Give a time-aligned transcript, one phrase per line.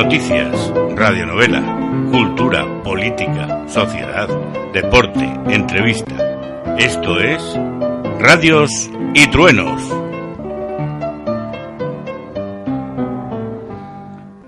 [0.00, 1.60] Noticias, radionovela,
[2.12, 4.28] cultura, política, sociedad,
[4.72, 6.76] deporte, entrevista.
[6.78, 7.42] Esto es
[8.20, 8.70] Radios
[9.12, 9.82] y Truenos.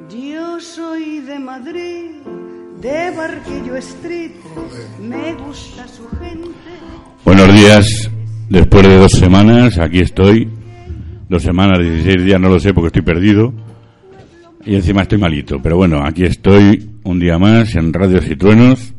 [0.09, 2.11] Yo soy de Madrid,
[2.81, 4.31] de Barquillo Street,
[5.01, 6.71] me gusta su gente.
[7.25, 8.09] Buenos días,
[8.49, 10.49] después de dos semanas, aquí estoy.
[11.29, 13.53] Dos semanas, 16 días, no lo sé porque estoy perdido.
[14.65, 15.61] Y encima estoy malito.
[15.63, 18.93] Pero bueno, aquí estoy un día más en Radios y Truenos.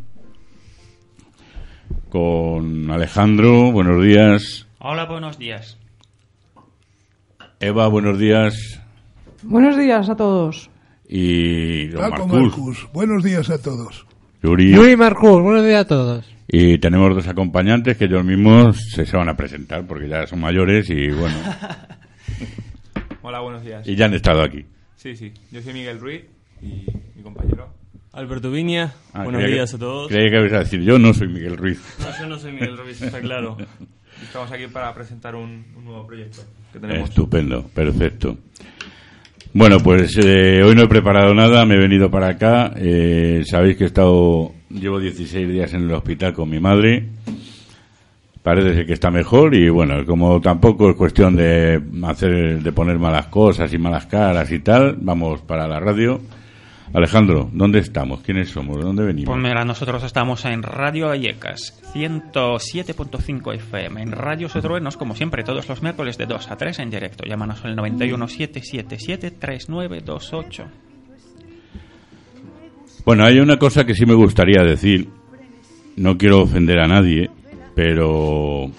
[2.10, 4.68] Con Alejandro, buenos días.
[4.80, 5.78] Hola, buenos días.
[7.60, 8.82] Eva, buenos días.
[9.44, 10.70] Buenos días a todos.
[11.08, 14.06] Y don Paco Marcus, Marcus, buenos días a todos.
[14.44, 14.74] Yuri.
[14.74, 16.26] Yuri Marcus, buenos días a todos.
[16.48, 20.42] Y tenemos dos acompañantes que ellos mismos se, se van a presentar porque ya son
[20.42, 21.36] mayores y bueno,
[23.22, 23.88] Hola, buenos días.
[23.88, 24.66] y ya han estado aquí.
[25.02, 25.32] Sí, sí.
[25.52, 26.22] Yo soy Miguel Ruiz
[26.62, 26.86] y
[27.16, 27.70] mi compañero.
[28.14, 30.08] Alberto Viña, Ah, buenos creía días que- a todos.
[30.10, 31.82] Creía que ibas a decir, yo no soy Miguel Ruiz.
[32.00, 33.58] No, yo no soy Miguel Ruiz, está claro.
[34.22, 36.42] Estamos aquí para presentar un, un nuevo proyecto
[36.72, 37.10] que tenemos.
[37.10, 38.38] Estupendo, perfecto.
[39.54, 42.72] Bueno, pues eh, hoy no he preparado nada, me he venido para acá.
[42.76, 47.08] Eh, sabéis que he estado, llevo 16 días en el hospital con mi madre.
[48.44, 52.98] Parece ser que está mejor y bueno, como tampoco es cuestión de hacer, de poner
[52.98, 56.20] malas cosas y malas caras y tal, vamos para la radio.
[56.94, 58.20] Alejandro, ¿dónde estamos?
[58.22, 58.76] ¿Quiénes somos?
[58.78, 59.34] ¿De dónde venimos?
[59.34, 65.70] Pues mira, nosotros estamos en Radio Vallecas, 107.5 FM, en Radio Truenos, como siempre, todos
[65.70, 67.24] los miércoles de 2 a 3 en directo.
[67.26, 70.66] Llámanos al 917773928.
[73.06, 75.08] Bueno, hay una cosa que sí me gustaría decir.
[75.96, 77.30] No quiero ofender a nadie,
[77.76, 78.72] pero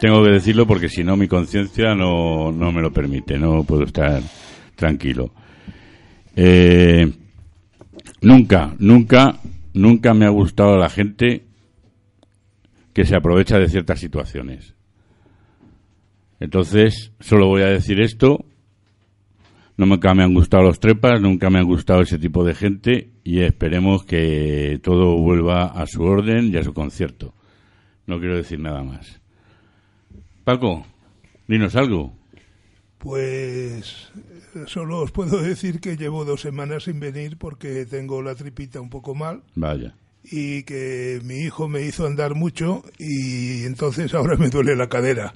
[0.00, 3.84] tengo que decirlo porque si no mi conciencia no, no me lo permite, no puedo
[3.84, 4.22] estar
[4.74, 5.30] tranquilo.
[6.34, 7.10] Eh,
[8.20, 9.38] nunca, nunca,
[9.74, 11.44] nunca me ha gustado la gente
[12.92, 14.74] que se aprovecha de ciertas situaciones.
[16.40, 18.44] Entonces, solo voy a decir esto.
[19.76, 23.40] Nunca me han gustado los trepas, nunca me han gustado ese tipo de gente y
[23.40, 27.34] esperemos que todo vuelva a su orden y a su concierto.
[28.12, 29.22] No quiero decir nada más.
[30.44, 30.84] Paco,
[31.48, 32.14] dinos algo.
[32.98, 34.12] Pues
[34.66, 38.90] solo os puedo decir que llevo dos semanas sin venir porque tengo la tripita un
[38.90, 39.94] poco mal Vaya.
[40.22, 45.32] y que mi hijo me hizo andar mucho y entonces ahora me duele la cadera.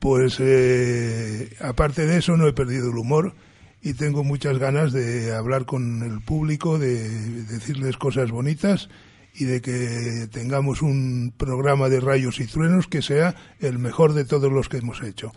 [0.00, 3.34] Pues eh, aparte de eso no he perdido el humor
[3.82, 7.08] y tengo muchas ganas de hablar con el público, de
[7.44, 8.88] decirles cosas bonitas
[9.34, 14.24] y de que tengamos un programa de rayos y truenos que sea el mejor de
[14.24, 15.32] todos los que hemos hecho.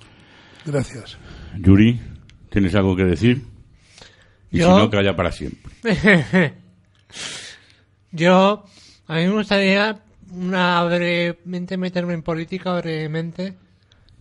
[0.65, 1.17] Gracias.
[1.57, 1.99] Yuri,
[2.49, 3.43] ¿tienes algo que decir?
[4.51, 5.71] Y Yo- si no, calla para siempre.
[8.11, 8.65] Yo,
[9.07, 9.99] a mí me gustaría
[10.31, 13.55] una brevemente meterme en política brevemente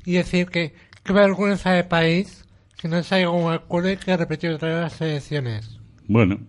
[0.05, 2.45] y decir que qué vergüenza de país
[2.79, 5.79] que no se haya un acuerdo y que repetir otra vez las elecciones.
[6.09, 6.41] Bueno,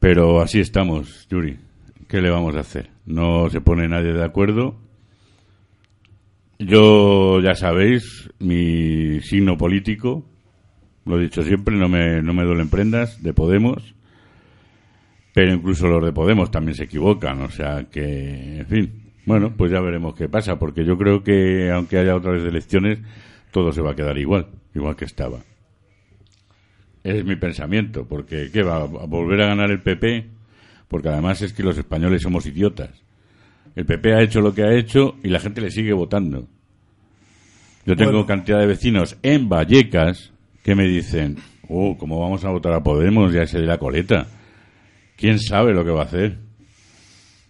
[0.00, 1.58] pero así estamos, Yuri.
[2.08, 2.90] ¿Qué le vamos a hacer?
[3.04, 4.76] No se pone nadie de acuerdo.
[6.58, 10.24] Yo, ya sabéis, mi signo político,
[11.04, 13.94] lo he dicho siempre, no me, no me duelen prendas, de Podemos.
[15.34, 19.12] Pero incluso los de Podemos también se equivocan, o sea que, en fin.
[19.26, 23.00] Bueno, pues ya veremos qué pasa, porque yo creo que aunque haya otra vez elecciones,
[23.50, 25.40] todo se va a quedar igual, igual que estaba.
[27.02, 28.76] Es mi pensamiento, porque ¿qué va?
[28.76, 30.35] ¿A volver a ganar el PP?
[30.88, 32.90] Porque además es que los españoles somos idiotas.
[33.74, 36.46] El PP ha hecho lo que ha hecho y la gente le sigue votando.
[37.84, 38.26] Yo tengo Bueno.
[38.26, 40.32] cantidad de vecinos en Vallecas
[40.64, 41.36] que me dicen,
[41.68, 43.32] oh, ¿cómo vamos a votar a Podemos?
[43.32, 44.26] Ya se de la coleta.
[45.16, 46.38] ¿Quién sabe lo que va a hacer?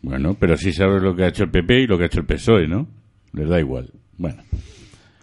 [0.03, 2.21] Bueno, pero sí sabes lo que ha hecho el PP y lo que ha hecho
[2.21, 2.87] el PSOE, ¿no?
[3.33, 3.91] Les da igual.
[4.19, 4.43] Bueno.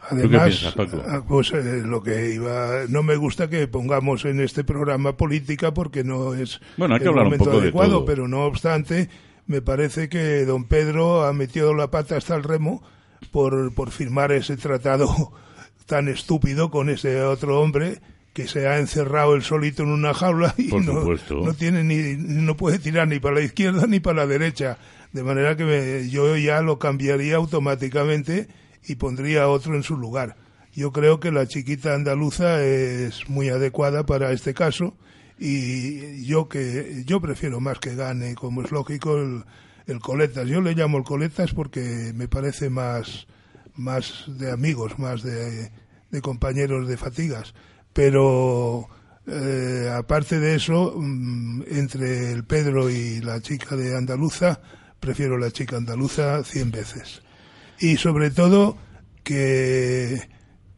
[0.09, 1.01] ¿Tú qué Además, piensas, Paco?
[1.07, 5.73] ah, pues eh, lo que iba, no me gusta que pongamos en este programa política
[5.73, 8.05] porque no es Bueno, hay que el hablar un momento poco de adecuado, todo.
[8.05, 9.09] pero no obstante,
[9.47, 12.83] me parece que don Pedro ha metido la pata hasta el remo
[13.31, 15.31] por, por firmar ese tratado
[15.85, 17.99] tan estúpido con ese otro hombre
[18.33, 22.57] que se ha encerrado el solito en una jaula y no, no tiene ni no
[22.57, 24.77] puede tirar ni para la izquierda ni para la derecha
[25.11, 28.47] de manera que me- yo ya lo cambiaría automáticamente
[28.85, 30.35] y pondría otro en su lugar.
[30.73, 34.95] Yo creo que la chiquita andaluza es muy adecuada para este caso
[35.37, 39.43] y yo que yo prefiero más que gane como es lógico el,
[39.85, 40.47] el coletas.
[40.47, 43.27] Yo le llamo el coletas porque me parece más
[43.75, 45.71] más de amigos más de,
[46.21, 47.53] compañeros de fatigas.
[47.91, 48.87] Pero
[49.27, 54.59] eh, aparte de eso mm, entre el Pedro y la chica de andaluza
[54.99, 57.21] prefiero la chica andaluza cien veces
[57.79, 58.77] y sobre todo
[59.23, 60.21] que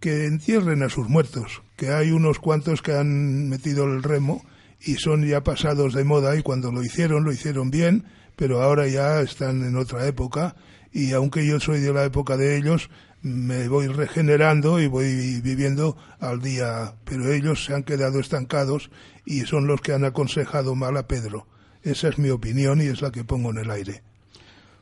[0.06, 4.46] que entierren a sus muertos, que hay unos cuantos que han metido el remo
[4.80, 8.06] y son ya pasados de moda y cuando lo hicieron lo hicieron bien,
[8.36, 10.56] pero ahora ya están en otra época
[10.92, 12.92] y aunque yo soy de la época de ellos,
[13.24, 18.92] me voy regenerando y voy viviendo al día, pero ellos se han quedado estancados
[19.26, 21.48] y son los que han aconsejado mal a Pedro.
[21.82, 24.04] Esa es mi opinión y es la que pongo en el aire.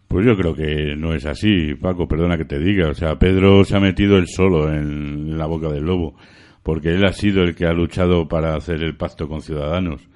[0.08, 2.90] Pues yo creo que no es así, Paco, perdona que te diga.
[2.90, 6.16] O sea, Pedro se ha metido él solo en la boca del lobo,
[6.62, 10.08] porque él ha sido el que ha luchado para hacer el pacto con Ciudadanos.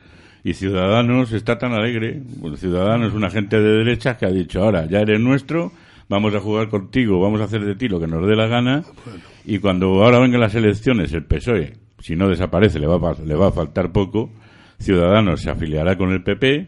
[0.44, 2.22] Y Ciudadanos está tan alegre,
[2.56, 5.74] Ciudadanos es una gente de derechas que ha dicho, ahora ya eres nuestro,
[6.08, 8.84] vamos a jugar contigo, vamos a hacer de ti lo que nos dé la gana,
[9.46, 13.36] y cuando ahora vengan las elecciones, el PSOE, si no desaparece, le va a, le
[13.36, 14.30] va a faltar poco,
[14.80, 16.68] Ciudadanos se afiliará con el PP,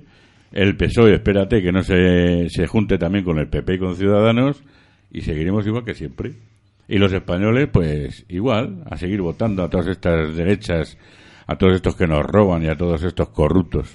[0.51, 4.63] el PSOE, espérate que no se, se junte también con el PP y con Ciudadanos
[5.11, 6.33] y seguiremos igual que siempre.
[6.87, 10.97] Y los españoles, pues igual, a seguir votando a todas estas derechas,
[11.45, 13.89] a todos estos que nos roban y a todos estos corruptos.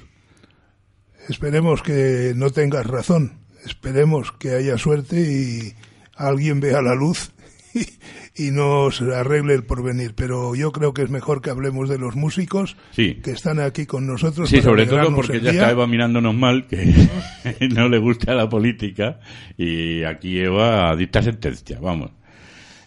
[1.29, 5.73] Esperemos que no tengas razón, esperemos que haya suerte y
[6.17, 7.33] alguien vea la luz
[8.37, 10.15] y nos arregle el porvenir.
[10.15, 13.21] Pero yo creo que es mejor que hablemos de los músicos Sí.
[13.23, 14.49] que están aquí con nosotros.
[14.51, 16.85] Sí, sobre todo porque ya está Eva mirándonos mal, que
[17.75, 19.21] no le gusta la política
[19.57, 22.11] y aquí Eva dicta sentencia, vamos.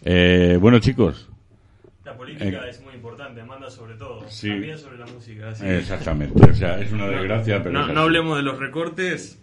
[0.04, 1.30] Eh, bueno, chicos,
[2.06, 4.24] La política Eh, es muy importante, manda sobre todo.
[4.30, 4.50] Sí.
[4.50, 5.50] También sobre la música.
[5.50, 5.66] así.
[5.66, 9.40] exactamente, o sea, es una desgracia, pero No, hablemos de los recortes,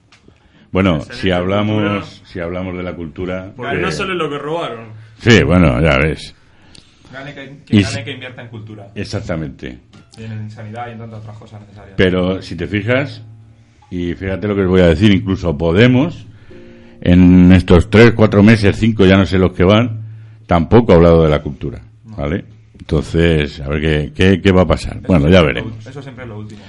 [0.73, 2.27] Bueno, si hablamos, cultura.
[2.27, 5.04] si hablamos de la cultura, porque que- no solo es lo que robaron.
[5.25, 6.35] Sí, bueno, ya ves,
[7.13, 8.89] Gane que, gane que invierta en cultura.
[8.95, 9.79] exactamente.
[10.19, 11.95] Y en sanidad y en tantas otras cosas necesarias.
[11.97, 13.23] Pero si te fijas,
[13.91, 16.27] y fíjate lo que os voy a decir, incluso Podemos,
[17.01, 20.03] en estos tres, cuatro meses, cinco, ya no sé los que van,
[20.47, 22.45] tampoco ha hablado de la cultura, ¿vale?
[22.79, 25.01] Entonces, a ver qué, qué, qué va a pasar.
[25.07, 25.87] Bueno, ya veremos.
[25.87, 26.61] Eso siempre es lo último.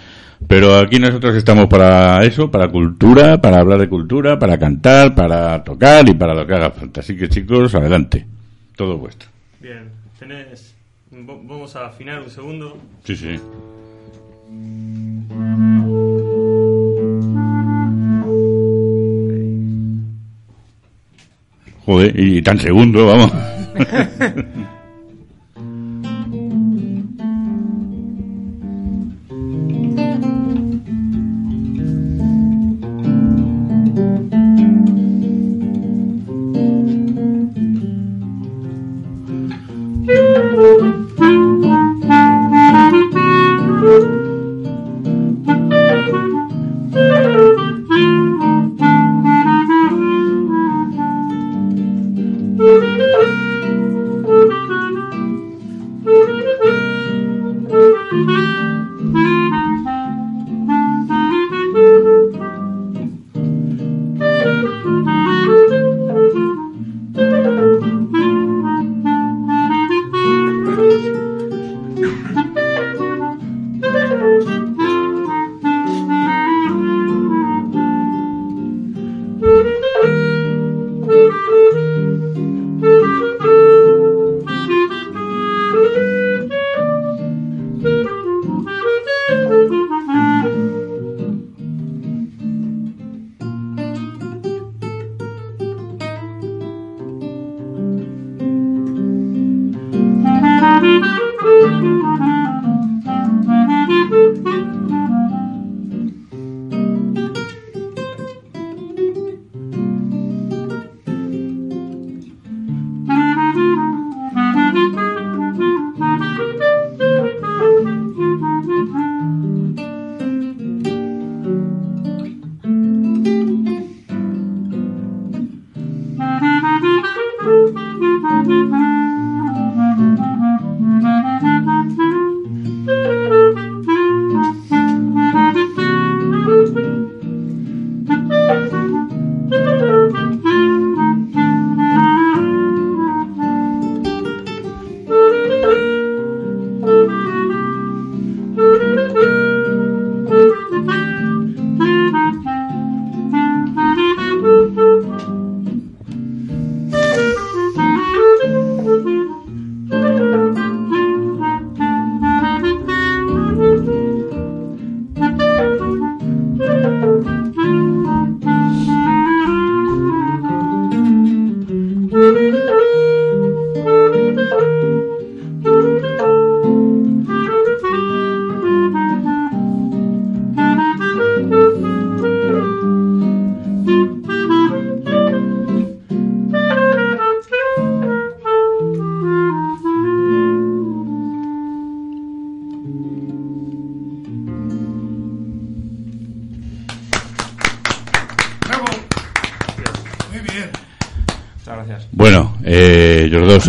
[0.48, 5.63] Pero aquí nosotros estamos para eso, para cultura, para hablar de cultura, para cantar, para
[5.63, 7.00] tocar y para lo que haga falta.
[7.00, 8.25] Así que chicos, adelante.
[8.75, 9.30] Todo vuestro.
[9.60, 9.89] Bien,
[10.19, 10.75] tenés.
[11.12, 12.77] Vamos a afinar un segundo.
[13.04, 13.39] Sí, sí.
[21.86, 23.31] Joder, y tan segundo, vamos.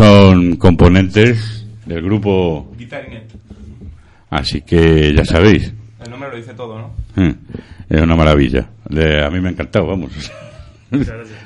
[0.06, 3.24] son componentes del grupo, Guitarinet.
[4.30, 5.72] así que ya sabéis.
[6.04, 6.94] El nombre lo dice todo, ¿no?
[7.16, 7.30] Mm,
[7.88, 8.68] Es una maravilla.
[8.88, 10.12] Le- a mí me ha encantado, vamos.
[10.90, 11.38] Muchas gracias.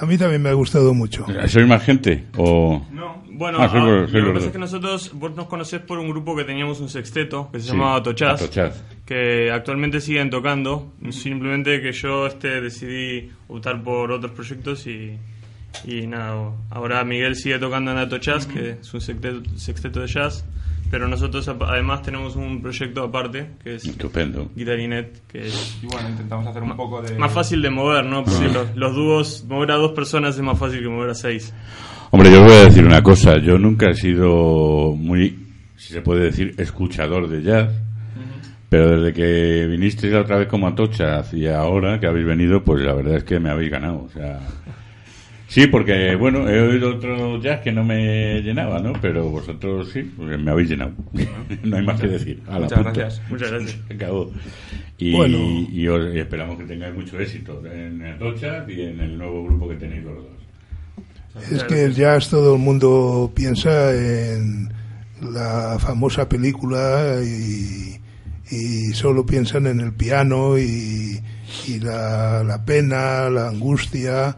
[0.00, 1.24] A mí también me ha gustado mucho.
[1.46, 2.24] ¿Sois más gente?
[2.36, 2.84] O...
[2.90, 5.80] No, bueno, Ah, sois ah, sois lo que pasa es que nosotros, vos nos conocés
[5.80, 8.82] por un grupo que teníamos un sexteto que se Sí, llamaba Tochaz, Atochaz.
[9.06, 15.12] que actualmente siguen tocando, simplemente que yo este decidí optar por otros proyectos y,
[15.84, 20.44] y nada, ahora Miguel sigue tocando en Atochaz, que es un sexteto, sexteto de jazz,
[20.90, 24.50] pero nosotros además tenemos un proyecto aparte, que es Estupendo.
[24.54, 27.16] Guitarinet, que es Y bueno, intentamos hacer un poco de...
[27.16, 28.24] más fácil de mover, ¿no?
[28.24, 31.54] Porque los, los dúos, mover a dos personas es más fácil que mover a seis.
[32.10, 33.38] Hombre, yo os voy a decir una cosa.
[33.38, 37.72] Yo nunca he sido muy, si se puede decir, escuchador de jazz.
[38.68, 42.82] Pero desde que vinisteis la otra vez como Atocha y ahora que habéis venido, pues
[42.82, 44.02] la verdad es que me habéis ganado.
[44.04, 44.40] O sea,
[45.52, 48.92] sí, porque bueno, he oído otro jazz que no me llenaba, ¿no?
[49.00, 50.92] Pero vosotros sí, me habéis llenado.
[51.64, 52.42] no hay más que decir.
[52.48, 53.22] A la Muchas gracias.
[53.30, 53.78] Muchas gracias.
[53.88, 54.30] Se acabó.
[54.98, 55.38] Y, Bueno.
[55.70, 59.68] y os- y esperamos que tengáis mucho éxito en Atocha y en el nuevo grupo
[59.68, 60.26] que tenéis los dos.
[61.50, 64.68] Es que el jazz todo el mundo piensa en
[65.22, 67.96] la famosa película y,
[68.54, 71.20] y solo piensan en el piano y,
[71.68, 74.36] y la, la pena, la angustia,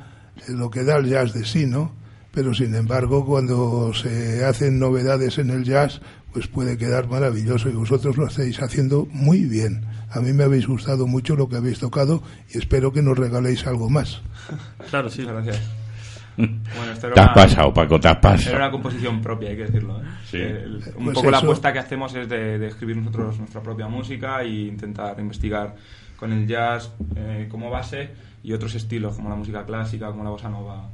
[0.49, 1.93] lo que da el jazz de sí, ¿no?
[2.33, 6.01] Pero sin embargo, cuando se hacen novedades en el jazz,
[6.33, 9.85] pues puede quedar maravilloso y vosotros lo estáis haciendo muy bien.
[10.11, 12.23] A mí me habéis gustado mucho lo que habéis tocado
[12.53, 14.21] y espero que nos regaléis algo más.
[14.91, 15.25] Claro, sí.
[15.25, 15.61] Gracias.
[16.37, 18.57] Bueno, esto era Te has una- pasado, Paco, te has Era pasado.
[18.57, 20.01] una composición propia, hay que decirlo.
[20.03, 20.07] ¿eh?
[20.29, 20.37] Sí.
[20.39, 23.63] El- un Pues poco la eso- apuesta que hacemos es de, de escribir nosotros nuestra
[23.63, 25.77] propia música e intentar investigar
[26.17, 28.11] con el jazz eh, como base
[28.45, 30.89] y otros estilos como la música clásica, como la bossa nova.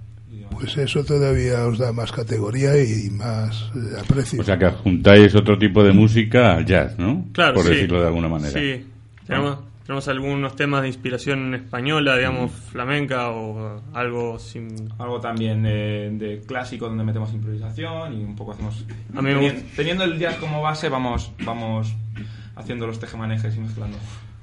[0.52, 4.40] Pues eso todavía os da más categoría y más eh, aprecio.
[4.40, 7.26] O sea que adjuntáis otro tipo de música al jazz, ¿no?
[7.32, 7.70] Claro, Por sí.
[7.70, 8.52] decirlo de alguna manera.
[8.52, 8.86] Sí,
[9.26, 14.68] tenemos, tenemos algunos temas de inspiración española, digamos, flamenca o algo sin...
[14.98, 18.84] Algo también de, de clásico donde metemos improvisación y un poco hacemos...
[19.16, 21.92] A mí me gusta- Teniendo el jazz como base, vamos, vamos
[22.54, 23.98] haciendo los tejemanejes y mezclando.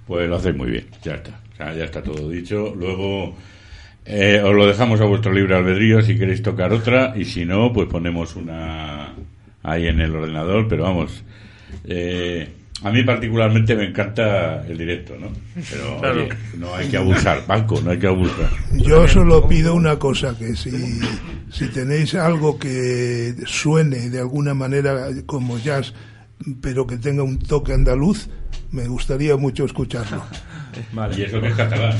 [0.07, 1.39] Pues lo hacéis muy bien, ya está.
[1.53, 2.73] O sea, ya está todo dicho.
[2.77, 3.35] Luego
[4.05, 7.73] eh, os lo dejamos a vuestro libre albedrío si queréis tocar otra y si no,
[7.73, 9.13] pues ponemos una
[9.63, 10.67] ahí en el ordenador.
[10.69, 11.23] Pero vamos,
[11.85, 12.47] eh,
[12.83, 15.29] a mí particularmente me encanta el directo, ¿no?
[15.69, 16.21] Pero Claro.
[16.23, 18.49] oye, no hay que abusar, Paco, no hay que abusar.
[18.75, 20.71] Yo solo pido una cosa, que si,
[21.51, 25.93] si tenéis algo que suene de alguna manera como jazz,
[26.61, 28.29] pero que tenga un toque andaluz,
[28.71, 30.23] me gustaría mucho escucharlo.
[31.17, 31.95] Y eso que es catalán,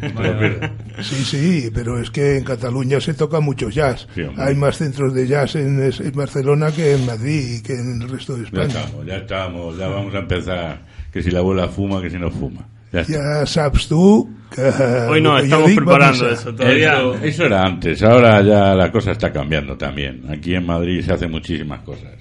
[0.00, 0.10] ¿eh?
[0.10, 0.70] Pierdas.
[1.02, 4.08] Sí, sí, pero es que en Cataluña se toca mucho jazz.
[4.14, 4.22] Sí.
[4.38, 8.08] Hay más centros de jazz en, en Barcelona que en Madrid y que en el
[8.08, 8.80] resto de Ya España.
[8.84, 10.80] estamos, ya estamos, ya vamos a empezar.
[11.12, 12.66] Que si la abuela fuma, que si no fuma.
[12.90, 13.02] Ya.
[13.02, 14.62] Ya sabes tú que...
[14.62, 16.54] Hoy no, estamos preparando eso.
[16.54, 16.94] Todavía...
[17.00, 20.22] Eso, eso era antes, ahora ya la cosa está cambiando también.
[20.30, 22.12] Aquí en Madrid se hacen muchísimas cosas.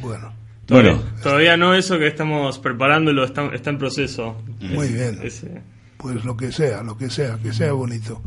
[0.00, 0.32] Bueno,
[0.68, 4.36] Bueno, Todavía no eso que estamos preparándolo, está, está en proceso.
[4.60, 5.18] muy bien.
[5.22, 5.60] Ese.
[5.96, 8.20] Pues lo que sea, lo que sea, que sea bonito.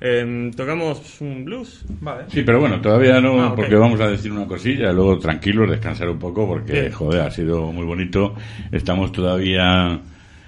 [0.00, 1.84] Em, ¿Tocamos un blues?
[2.00, 2.24] Vale.
[2.28, 6.08] sí, pero bueno, todavía no, Ah, porque vamos a decir una cosilla, luego tranquilos, descansar
[6.10, 6.92] un poco, porque, Bien.
[6.92, 8.34] joder, ha sido muy bonito.
[8.72, 9.98] Estamos todavía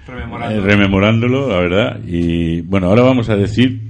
[0.07, 0.55] Rememorando.
[0.55, 1.99] eh, rememorándolo, la verdad.
[2.05, 3.81] Y bueno, ahora vamos a decir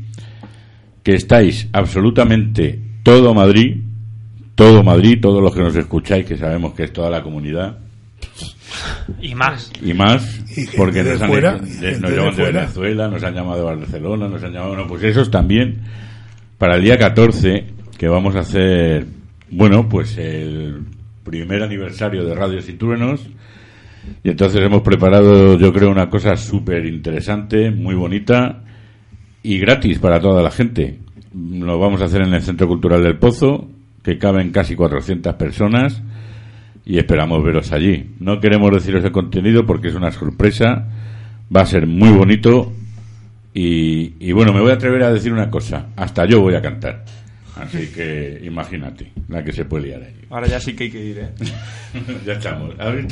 [1.03, 3.81] que estáis absolutamente todo Madrid,
[4.59, 7.77] todo Madrid, todos los que nos escucháis, que sabemos que es toda la comunidad,
[9.21, 9.71] Y más.
[9.81, 12.43] y más Y porque de nos, han fuera, de- nos llaman de.
[12.51, 15.79] Venezuela, nos han llamado de Barcelona, nos han llamado, bueno, pues esos también
[16.57, 17.65] para el día 14
[17.97, 19.05] que vamos a hacer,
[19.51, 20.81] bueno, pues el
[21.23, 23.21] primer aniversario de Radios y Truenos
[24.23, 28.61] y entonces hemos preparado yo creo una cosa súper interesante, muy bonita
[29.43, 30.99] y gratis para toda la gente.
[31.33, 33.67] Lo vamos a hacer en el Centro Cultural del Pozo,
[34.03, 36.01] que caben casi 400 personas
[36.85, 38.11] y esperamos veros allí.
[38.19, 40.87] No queremos deciros el contenido porque es una sorpresa,
[41.55, 42.71] va a ser muy bonito
[43.53, 46.61] y, y bueno, me voy a atrever a decir una cosa, hasta yo voy a
[46.61, 47.03] cantar.
[47.55, 50.15] Así que imagínate la que se puede liar ahí.
[50.29, 51.29] Ahora ya sí que hay que ir, ¿eh?
[52.25, 52.73] ya estamos.
[52.79, 53.07] A ver.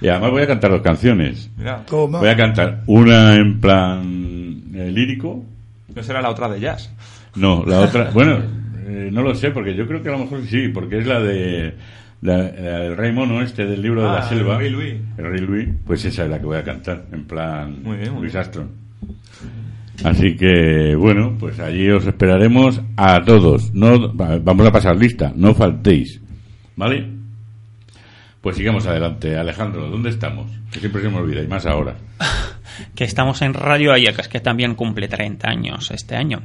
[0.00, 1.48] Y además voy a cantar dos canciones.
[1.56, 2.18] Mira, Toma.
[2.18, 5.44] Voy a cantar una en plan eh, lírico.
[5.94, 6.92] no será la otra de jazz.
[7.36, 8.10] No, la otra.
[8.10, 8.40] Bueno,
[8.86, 11.20] eh, no lo sé, porque yo creo que a lo mejor sí, porque es la
[11.20, 11.74] de.
[12.22, 14.54] La, la del Rey Mono, este del libro de Ah, la selva.
[14.54, 14.94] el Rey Luis.
[15.18, 15.68] El Rey Luis.
[15.84, 18.36] Pues esa es la que voy a cantar, en plan Muy bien, muy Luis.
[18.36, 18.70] Astron.
[20.04, 23.72] Así que, bueno, pues allí os esperaremos a todos.
[23.74, 26.20] No, va- vamos a pasar lista, no faltéis.
[26.76, 27.06] ¿Vale?
[28.40, 29.36] Pues sigamos adelante.
[29.36, 30.50] Alejandro, ¿dónde estamos?
[30.72, 31.94] Que siempre se me olvida, y más ahora.
[32.94, 36.42] que estamos en Radio Ayacas, que también cumple 30 años este año.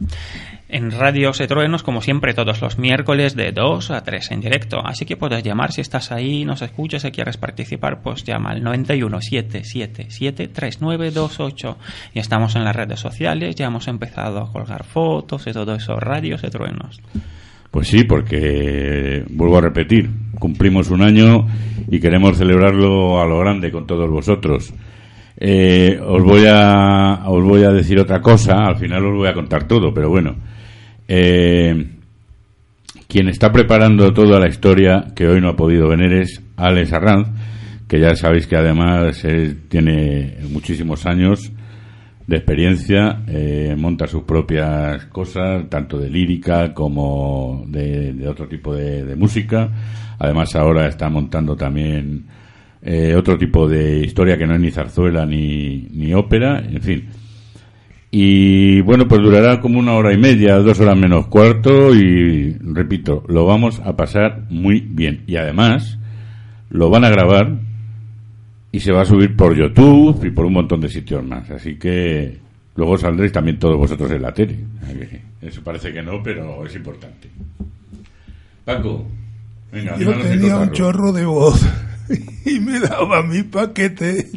[0.69, 4.86] En Radio Setruenos, como siempre, todos los miércoles de 2 a 3 en directo.
[4.86, 8.63] Así que puedes llamar si estás ahí, nos escuchas y quieres participar, pues llama al
[8.63, 11.77] 91 777 3928.
[12.13, 15.96] Y estamos en las redes sociales, ya hemos empezado a colgar fotos y todo eso,
[16.00, 17.01] Radio Setruenos.
[17.72, 21.48] Pues sí, porque vuelvo a repetir, cumplimos un año
[21.89, 24.74] y queremos celebrarlo a lo grande con todos vosotros.
[25.39, 29.34] Eh, os voy a os voy a decir otra cosa, al final os voy a
[29.34, 30.36] contar todo, pero bueno,
[31.08, 31.89] eh,
[33.08, 37.27] quien está preparando toda la historia que hoy no ha podido venir es Alex Arranz,
[37.88, 41.52] que ya sabéis que además eh, tiene muchísimos años
[42.26, 49.15] de experiencia, eh, monta sus propias cosas, tanto de lírica como de, otro tipo de
[49.15, 49.69] música.
[50.19, 52.26] Además ahora está montando también
[52.81, 57.09] eh, otro tipo de historia que no es ni zarzuela ni, ni ópera, en fin.
[58.11, 63.23] Y bueno, pues durará como una hora y media, dos horas menos cuarto y repito,
[63.27, 65.23] lo vamos a pasar muy bien.
[65.27, 65.97] Y además
[66.69, 67.59] lo van a grabar
[68.71, 71.49] y se va a subir por YouTube y por un montón de sitios más.
[71.51, 72.37] Así que
[72.75, 74.57] luego saldréis también todos vosotros en la tele.
[75.41, 77.29] Eso parece que no, pero es importante.
[78.63, 79.05] Paco,
[79.71, 81.65] venga, Yo tenía un chorro de voz
[82.46, 84.30] y me daba mi paquete.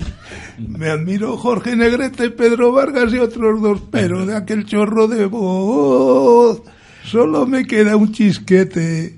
[0.58, 6.62] Me admiro Jorge Negrete, Pedro Vargas y otros dos, pero de aquel chorro de voz
[7.04, 9.16] solo me queda un chisquete.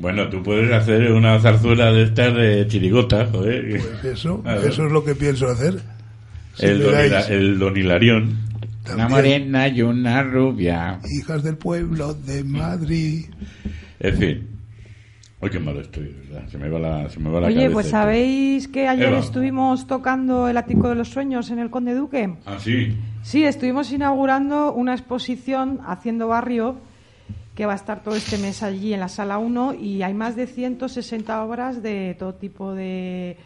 [0.00, 3.80] Bueno, tú puedes hacer una zarzuela de estas de chirigota, joder.
[4.02, 5.80] Pues eso, eso es lo que pienso hacer.
[6.54, 8.38] Si el, don, Hila- el don Hilarión.
[8.84, 10.98] también, morena y una rubia.
[11.16, 13.26] Hijas del pueblo de Madrid.
[14.00, 14.46] En fin.
[15.42, 16.48] Hoy qué malo estoy, ¿verdad?
[16.48, 17.96] Se me va la, se me va la Oye, cabeza pues esto.
[17.96, 19.18] sabéis que ayer Eva.
[19.20, 22.34] estuvimos tocando el ático de los sueños en el Conde Duque.
[22.44, 22.94] Ah, sí.
[23.22, 26.76] Sí, estuvimos inaugurando una exposición haciendo barrio
[27.54, 30.36] que va a estar todo este mes allí en la sala 1 y hay más
[30.36, 33.36] de 160 obras de todo tipo de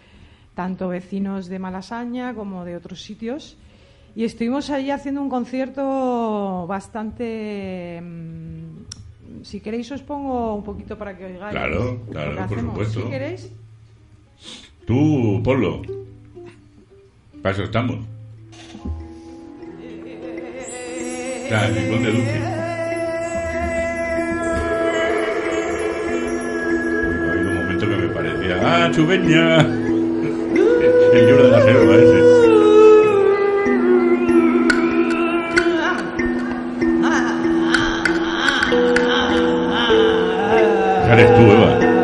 [0.54, 3.56] tanto vecinos de Malasaña como de otros sitios
[4.16, 9.03] y estuvimos allí haciendo un concierto bastante mm,
[9.44, 12.64] si queréis os pongo un poquito para que oigáis Claro, claro, por hacemos.
[12.72, 13.00] supuesto.
[13.04, 13.52] ¿Sí queréis?
[14.86, 15.82] Tú, Polo.
[17.42, 17.98] Para eso estamos.
[21.50, 22.40] El Conde Duque.
[27.20, 28.58] Ha habido un momento que me parecía.
[28.62, 29.58] ¡Ah, Chubeña!
[31.14, 32.53] El lloro de la selva ese.
[41.12, 41.94] Eres tú, Eva.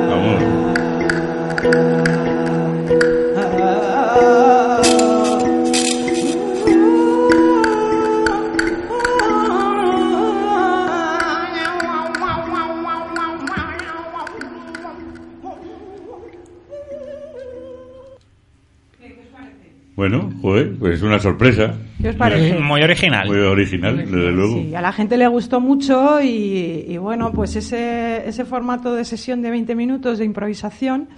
[19.96, 21.74] Bueno, joder, pues una sorpresa.
[22.00, 22.58] ¿Qué os parece?
[22.58, 23.26] Muy original.
[23.28, 24.54] Muy original, desde luego.
[24.54, 29.04] Sí, a la gente le gustó mucho y, y bueno, pues ese, ese formato de
[29.04, 31.08] sesión de 20 minutos de improvisación,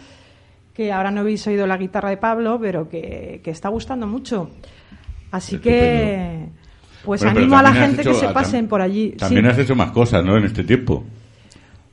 [0.74, 4.50] que ahora no habéis oído la guitarra de Pablo, pero que, que está gustando mucho.
[5.30, 6.46] Así que,
[7.04, 9.10] pues Bueno, animo a la gente que se pasen por allí.
[9.18, 9.50] También Sí.
[9.50, 10.36] has hecho más cosas, ¿no?
[10.36, 11.04] En este tiempo.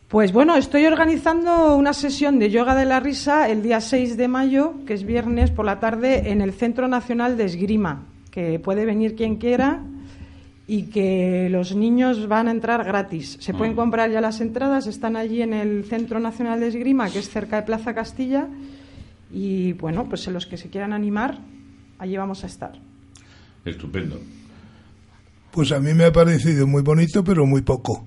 [0.08, 4.28] Pues bueno, estoy organizando una sesión de yoga de la risa el día 6 de
[4.28, 8.86] mayo, que es viernes por la tarde, en el Centro Nacional de Esgrima, que puede
[8.86, 9.84] venir quien quiera
[10.68, 13.38] y que los niños van a entrar gratis.
[13.40, 17.20] Se pueden comprar ya las entradas, están allí en el Centro Nacional de Esgrima, que
[17.20, 18.48] es cerca de Plaza Castilla,
[19.32, 21.40] y bueno, pues en los que se quieran animar,
[21.98, 22.74] allí vamos a estar.
[23.66, 24.20] Estupendo.
[25.52, 28.06] Pues a mí me ha parecido muy bonito, pero muy poco.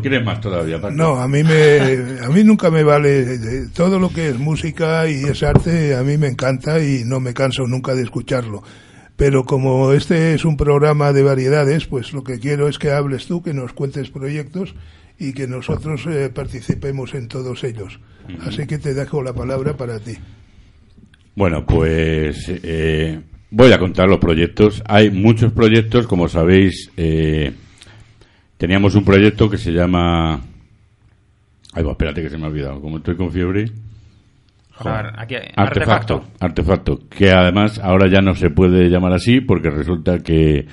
[0.00, 0.80] Quieres más todavía?
[0.80, 0.94] Paco?
[0.94, 1.78] No, a mí me,
[2.24, 6.02] a mí nunca me vale de- todo lo que es música y es arte, a
[6.02, 8.62] mí me encanta y no me canso nunca de escucharlo.
[9.16, 13.26] Pero como este es un programa de variedades, pues lo que quiero es que hables
[13.26, 14.74] tú, que nos cuentes proyectos
[15.18, 18.00] y que nosotros eh, participemos en todos ellos.
[18.46, 20.12] Así que te dejo la palabra para ti.
[21.34, 24.82] Bueno, pues eh, voy a contar los proyectos.
[24.86, 26.90] Hay muchos proyectos, como sabéis.
[26.96, 27.52] eh,
[28.60, 30.38] teníamos un proyecto que se llama.
[31.72, 32.78] Ay, va, espérate que se me ha olvidado.
[32.80, 33.64] Como estoy con fiebre.
[34.72, 36.24] Joder, aquí- Artefacto, artefacto.
[36.40, 40.66] artefacto, que además ahora ya no se puede llamar así porque resulta que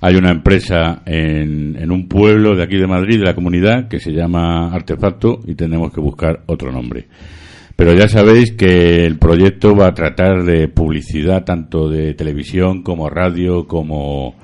[0.00, 3.98] hay una empresa en, en un pueblo de aquí de Madrid, de la comunidad, que
[4.00, 7.06] se llama Artefacto y tenemos que buscar otro nombre.
[7.76, 13.08] Pero ya sabéis que el proyecto va a tratar de publicidad tanto de televisión como
[13.10, 14.36] radio, como,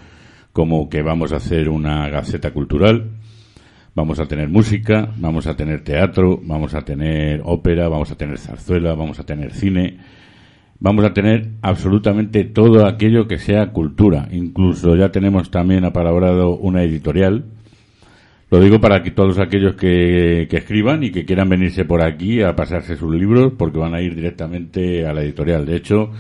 [0.57, 3.11] como que vamos a hacer una gaceta cultural.
[3.95, 8.39] Vamos a tener música, vamos a tener teatro, vamos a tener ópera, vamos a tener
[8.39, 9.99] zarzuela, vamos a tener cine,
[10.81, 14.29] vamos a tener absolutamente todo aquello que sea cultura.
[14.33, 17.45] Incluso ya tenemos también apalabrado una editorial.
[18.51, 22.41] Lo digo para que todos aquellos que, que escriban y que quieran venirse por aquí
[22.41, 25.67] a pasarse sus libros, porque van a ir directamente a la editorial.
[25.67, 26.13] De hecho,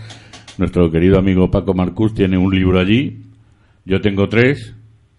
[0.59, 3.23] nuestro querido amigo Paco Marcus tiene un libro allí.
[3.87, 4.75] Yo tengo tres.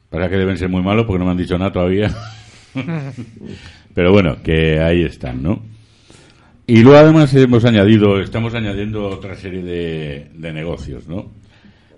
[0.10, 2.14] Para que deben ser muy malos porque no me han dicho nada todavía.
[3.94, 5.62] Pero bueno, que ahí están, ¿no?
[6.66, 11.32] Y luego además hemos añadido, estamos añadiendo otra serie de, de negocios, ¿no?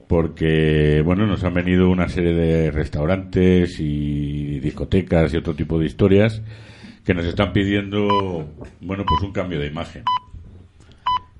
[0.08, 5.86] Porque, bueno, nos han venido una serie de restaurantes y discotecas y otro tipo de
[5.86, 6.41] historias
[7.05, 8.47] que nos están pidiendo,
[8.82, 10.03] bueno, pues un cambio de imagen.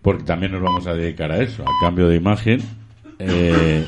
[0.01, 2.61] Porque también nos vamos a dedicar a eso, al cambio de imagen.
[3.19, 3.85] Eh,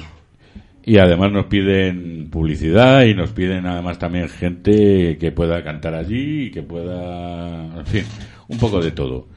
[0.83, 6.45] y además nos piden publicidad y nos piden además también gente que pueda cantar allí
[6.45, 8.03] y que pueda, en fin,
[8.47, 9.27] un poco de todo.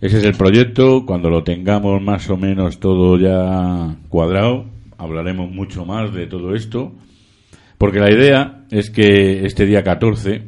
[0.00, 1.04] Ese es el proyecto.
[1.04, 4.64] Cuando lo tengamos más o menos todo ya cuadrado,
[4.96, 6.94] hablaremos mucho más de todo esto.
[7.76, 10.42] Porque la idea es que este día 14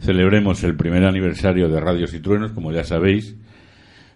[0.00, 3.36] celebremos el primer aniversario de Radios y Truenos, como ya sabéis.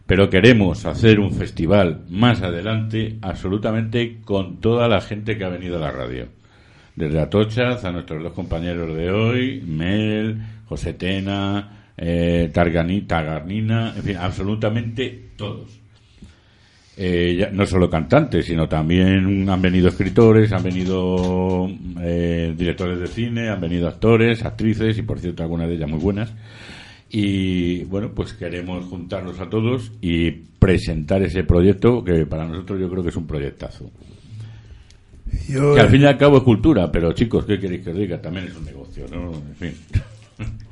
[0.06, 5.76] Pero queremos hacer un festival más adelante absolutamente con toda la gente que ha venido
[5.76, 6.26] a la radio.
[6.96, 14.02] Desde Atochaz a nuestros dos compañeros de hoy, Mel, José Tena, eh, Targani- Tagarnina, en
[14.02, 15.78] fin, absolutamente todos.
[16.96, 21.66] Eh, no solo cantantes, sino también han venido escritores, han venido
[22.02, 26.00] eh, directores de cine, han venido actores, actrices y por cierto algunas de ellas muy
[26.00, 26.34] buenas.
[27.10, 32.88] Y bueno, pues queremos juntarnos a todos y presentar ese proyecto que para nosotros yo
[32.88, 33.90] creo que es un proyectazo.
[35.48, 37.96] Yo, Que al fin y al cabo es cultura, pero chicos, ¿qué queréis que os
[37.96, 38.20] diga?
[38.20, 39.32] También es un negocio, ¿no?
[39.32, 39.74] En fin.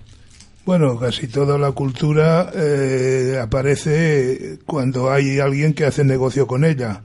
[0.68, 7.01] Bueno, casi toda la cultura eh, aparece cuando hay alguien que hace negocio con ella.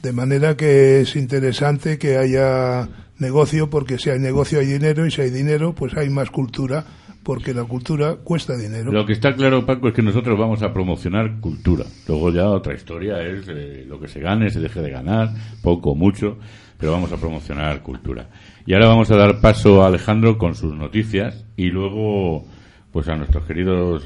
[0.00, 5.10] De manera que es interesante que haya negocio, porque si hay negocio hay dinero, y
[5.10, 6.86] si hay dinero, pues hay más cultura,
[7.26, 8.92] porque la cultura cuesta dinero.
[8.92, 11.84] Lo que está claro, Paco, es que nosotros vamos a promocionar cultura.
[12.06, 15.90] Luego ya otra historia es eh, lo que se gane, se deje de ganar, poco
[15.90, 16.38] o mucho,
[16.78, 18.28] pero vamos a promocionar cultura.
[18.64, 22.46] Y ahora vamos a dar paso a Alejandro con sus noticias y luego,
[22.92, 24.04] pues a nuestros queridos...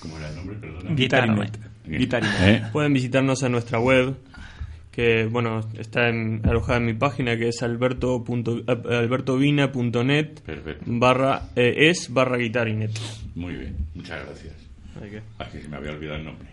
[0.00, 0.56] ¿Cómo era el nombre?
[0.56, 0.94] Perdona.
[2.40, 2.62] ¿Eh?
[2.72, 4.16] Pueden visitarnos en nuestra web,
[4.92, 10.28] que bueno está en- alojada en mi página, que es alberto punto- eh, albertovina.net
[10.86, 12.92] barra eh, es barra guitarinet.
[13.34, 14.52] Muy bien, muchas gracias.
[15.02, 16.46] Hay que- se me había olvidado el nombre.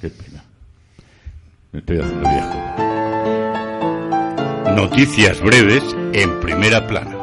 [0.00, 0.44] Qué pena.
[1.72, 2.74] Me estoy haciendo viejo.
[4.76, 5.82] Noticias breves
[6.12, 7.17] en primera plana.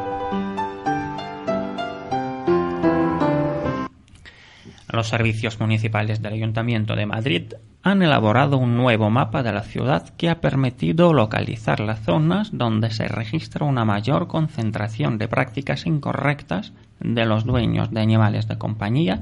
[4.96, 10.08] Los servicios municipales del Ayuntamiento de Madrid han elaborado un nuevo mapa de la ciudad
[10.16, 16.72] que ha permitido localizar las zonas donde se registra una mayor concentración de prácticas incorrectas
[16.98, 19.20] de los dueños de animales de compañía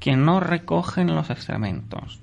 [0.00, 2.22] que no recogen los excrementos.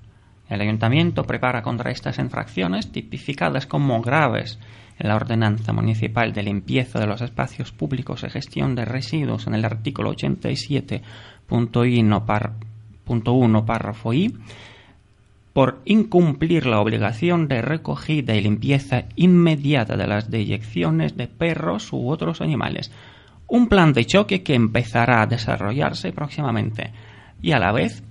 [0.50, 4.58] El Ayuntamiento prepara contra estas infracciones, tipificadas como graves
[4.98, 9.54] en la Ordenanza Municipal de Limpieza de los Espacios Públicos y Gestión de Residuos en
[9.54, 12.54] el artículo 87.1 par,
[13.12, 14.34] punto uno, párrafo I,
[15.52, 22.08] por incumplir la obligación de recogida y limpieza inmediata de las deyecciones de perros u
[22.08, 22.90] otros animales,
[23.50, 26.92] un plan de choque que empezará a desarrollarse próximamente
[27.42, 28.02] y a la vez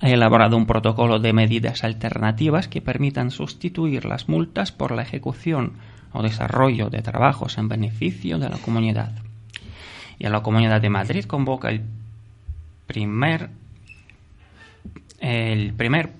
[0.00, 5.74] ha elaborado un protocolo de medidas alternativas que permitan sustituir las multas por la ejecución
[6.12, 9.12] o desarrollo de trabajos en beneficio de la comunidad.
[10.18, 11.82] Y a la Comunidad de Madrid convoca el
[12.88, 13.50] primer
[15.28, 16.14] el primer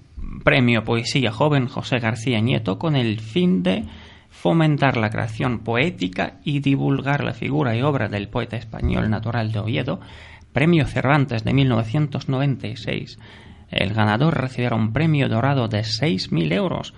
[0.44, 3.84] premio Poesía Joven José García Nieto con el fin de
[4.28, 9.60] fomentar la creación poética y divulgar la figura y obra del poeta español natural de
[9.60, 10.00] Oviedo,
[10.52, 13.18] Premio Cervantes de 1996.
[13.70, 16.92] El ganador recibirá un premio dorado de 6.000 euros.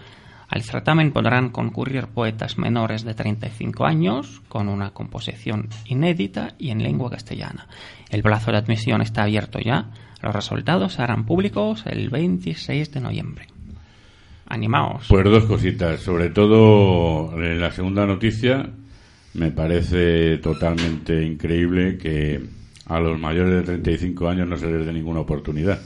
[0.48, 6.82] Al certamen podrán concurrir poetas menores de 35 años con una composición inédita y en
[6.82, 7.68] lengua castellana.
[8.10, 9.90] El plazo de admisión está abierto ya.
[10.22, 13.46] Los resultados se harán públicos el 26 de noviembre.
[14.46, 15.06] Animaos.
[15.08, 16.00] Pues dos cositas.
[16.00, 18.68] Sobre todo en la segunda noticia,
[19.34, 22.40] me parece totalmente increíble que
[22.86, 25.80] a los mayores de 35 años no se les dé ninguna oportunidad.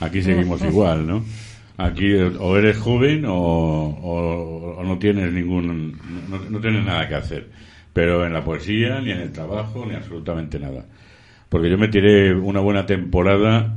[0.00, 1.24] Aquí seguimos igual, ¿no?
[1.78, 5.92] Aquí o eres joven o, o- o no tienes ningún
[6.28, 7.48] no, no tienes nada que hacer.
[7.94, 10.84] Pero en la poesía, ni en el trabajo, ni absolutamente nada.
[11.48, 13.76] Porque yo me tiré una buena temporada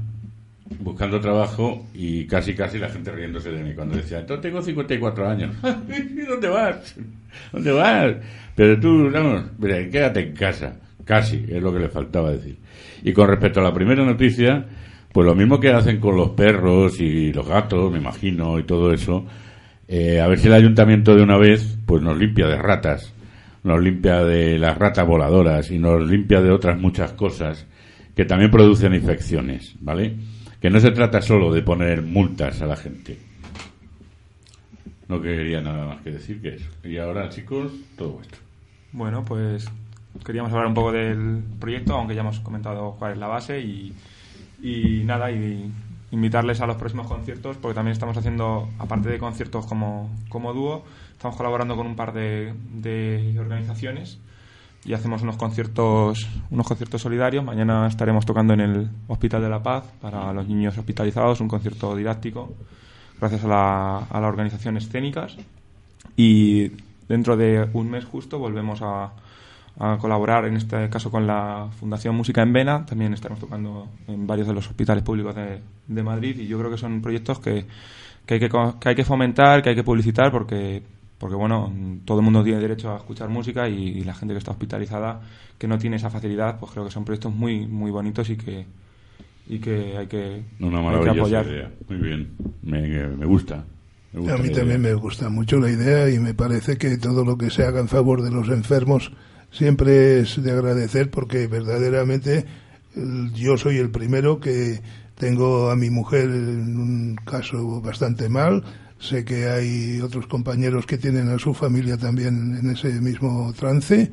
[0.80, 5.28] buscando trabajo y casi casi la gente riéndose de mí cuando decía, entonces tengo 54
[5.28, 5.56] años.
[6.28, 6.96] ¿Dónde vas?
[7.52, 8.16] ¿Dónde vas?
[8.56, 10.80] Pero tú, vamos, mira, quédate en casa.
[11.06, 12.58] Casi, es lo que le faltaba decir.
[13.04, 14.66] Y con respecto a la primera noticia,
[15.12, 18.94] pues lo mismo que hacen con los perros y los gatos, me imagino, y todo
[18.94, 19.26] eso,
[19.88, 23.14] eh, a ver si el ayuntamiento de una vez, pues nos limpia de ratas,
[23.64, 27.68] nos limpia de las ratas voladoras y nos limpia de otras muchas cosas
[28.16, 30.16] que también producen infecciones, ¿vale?
[30.64, 33.20] Que no se trata solo de poner multas a la gente.
[35.10, 36.70] No quería nada más que decir que eso.
[36.86, 38.40] Y ahora, chicos, todo vuestro.
[38.94, 39.70] Bueno, pues
[40.26, 43.94] queríamos hablar un poco del proyecto, aunque ya hemos comentado cuál es la base y,
[44.62, 45.70] y nada, y
[46.12, 50.86] invitarles a los próximos conciertos, porque también estamos haciendo, aparte de conciertos como, como dúo,
[51.12, 54.18] estamos colaborando con un par de, de organizaciones
[54.86, 57.44] y hacemos unos conciertos, unos conciertos solidarios.
[57.44, 61.96] Mañana estaremos tocando en el Hospital de la Paz para los niños hospitalizados, un concierto
[61.96, 62.54] didáctico,
[63.20, 65.38] gracias a la, a la organización Escénicas.
[66.18, 66.72] Y
[67.08, 69.14] dentro de un mes justo volvemos a,
[69.80, 72.86] a colaborar, en este caso con la Fundación Música en Vena.
[72.86, 76.70] También estaremos tocando en varios de los hospitales públicos de, de Madrid y yo creo
[76.70, 77.66] que son proyectos que,
[78.26, 80.84] que, hay que, que hay que fomentar, que hay que publicitar porque
[81.24, 81.72] porque bueno,
[82.04, 85.22] todo el mundo tiene derecho a escuchar música y, y la gente que está hospitalizada
[85.58, 88.66] que no tiene esa facilidad, pues creo que son proyectos muy muy bonitos y que
[89.48, 91.46] y que hay que, Una hay que maravillosa apoyar.
[91.48, 91.72] idea.
[91.88, 92.30] Muy bien.
[92.62, 92.82] Me,
[93.16, 93.64] me gusta.
[94.12, 94.92] Me gusta A mí también idea.
[94.92, 97.88] me gusta mucho la idea y me parece que todo lo que se haga en
[97.88, 99.14] favor de los enfermos
[99.50, 102.46] siempre es de agradecer porque verdaderamente
[102.98, 104.82] el- yo soy el primero que
[105.18, 108.62] tengo a mi mujer en un caso bastante mal.
[109.04, 114.10] Sé que hay otros compañeros que tienen a su familia también en ese mismo trance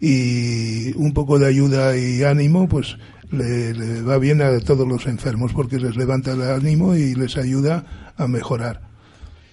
[0.00, 2.96] y un poco de ayuda y ánimo pues
[3.30, 7.36] le, le va bien a todos los enfermos porque les levanta el ánimo y les
[7.36, 8.80] ayuda a mejorar.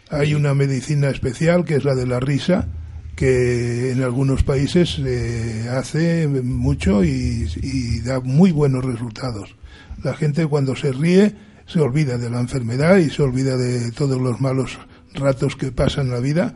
[0.09, 2.69] Hay una medicina especial que es la de la risa,
[3.17, 9.53] que en algunos países se hace mucho y, y da muy buenos resultados.
[10.01, 11.35] La gente cuando se ríe
[11.67, 14.79] se olvida de la enfermedad y se olvida de todos los malos
[15.13, 16.55] ratos que pasa en la vida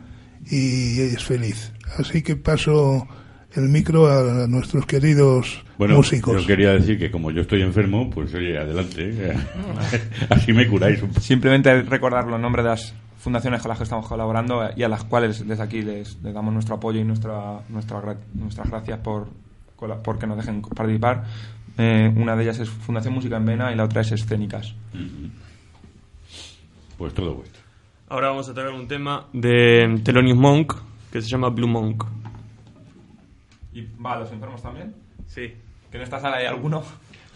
[0.50, 1.72] y es feliz.
[1.98, 3.08] Así que paso
[3.54, 6.42] el micro a nuestros queridos Bueno, músicos.
[6.42, 9.10] yo quería decir que como yo estoy enfermo, pues oye, adelante.
[9.12, 9.38] ¿eh?
[10.30, 11.20] Así me curáis un poco.
[11.20, 15.04] Simplemente recordar los nombres de las fundaciones con las que estamos colaborando y a las
[15.04, 18.02] cuales desde aquí les, les damos nuestro apoyo y nuestra, nuestra
[18.34, 19.28] nuestras gracias por,
[20.04, 21.26] por que nos dejen participar.
[21.78, 24.74] Eh, una de ellas es Fundación Música en Vena y la otra es Escénicas.
[26.98, 27.62] Pues todo vuestro.
[28.10, 30.76] Ahora vamos a tocar un tema de Thelonious Monk
[31.12, 32.06] que se llama Blue Monk.
[33.74, 34.94] ¿Y va a los enfermos también?
[35.28, 35.54] Sí.
[35.90, 36.84] ¿Que en esta sala hay alguno?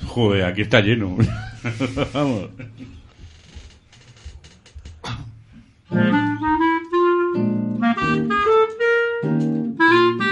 [0.05, 1.17] Joder, aquí está lleno.
[2.13, 2.49] Vamos.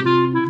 [0.05, 0.42] Thank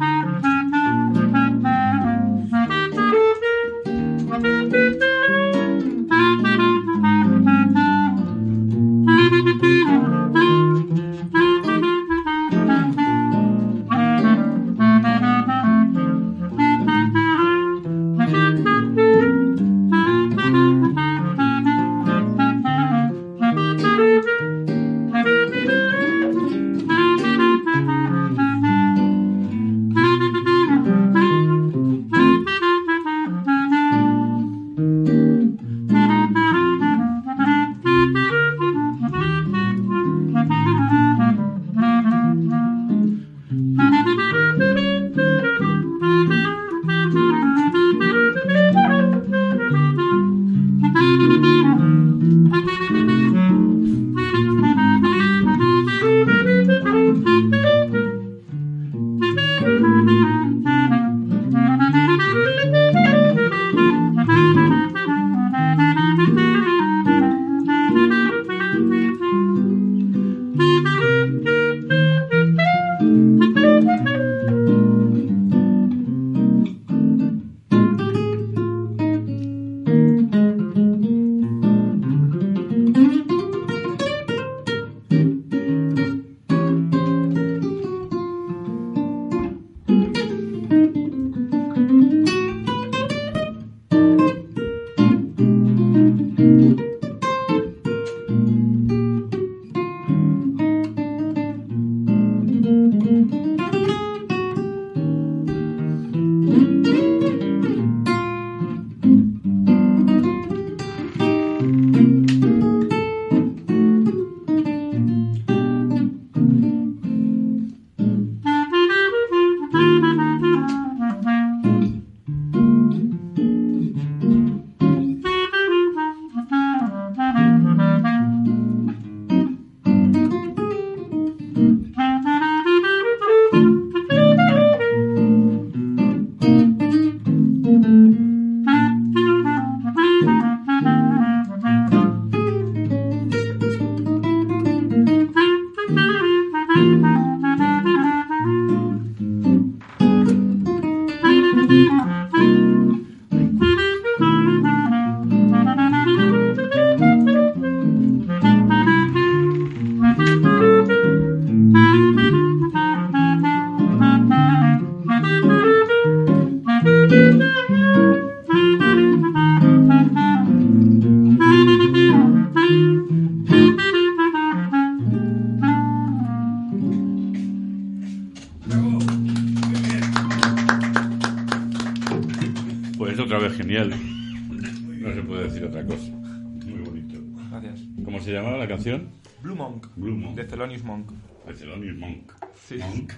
[191.56, 192.32] Thelonious Monk.
[192.56, 192.78] Sí.
[192.78, 193.14] Monk.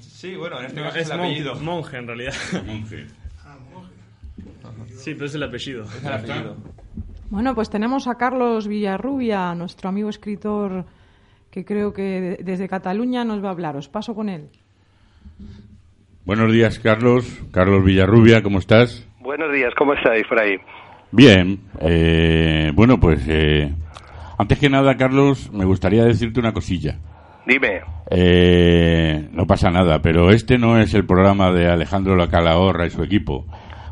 [0.00, 1.54] Sí, bueno, en este No, caso es, es el mon- apellido.
[1.56, 2.34] monje en realidad.
[2.66, 3.06] Monje.
[4.96, 5.84] Sí, pero es el apellido.
[5.84, 6.56] Es el apellido.
[7.30, 10.84] Bueno, pues tenemos a Carlos Villarrubia, nuestro amigo escritor,
[11.50, 13.76] que creo que de- desde Cataluña nos va a hablar.
[13.76, 14.48] Os paso con él.
[16.24, 17.26] Buenos días, Carlos.
[17.50, 19.06] Carlos Villarrubia, ¿cómo estás?
[19.20, 20.56] Buenos días, ¿cómo estáis por ahí?
[21.10, 21.60] Bien.
[21.80, 23.72] eh, bueno, pues eh,
[24.42, 26.98] antes que nada, Carlos, me gustaría decirte una cosilla.
[27.46, 27.80] Dime.
[28.10, 32.90] Eh, no pasa nada, pero este no es el programa de Alejandro La Calahorra y
[32.90, 33.46] su equipo,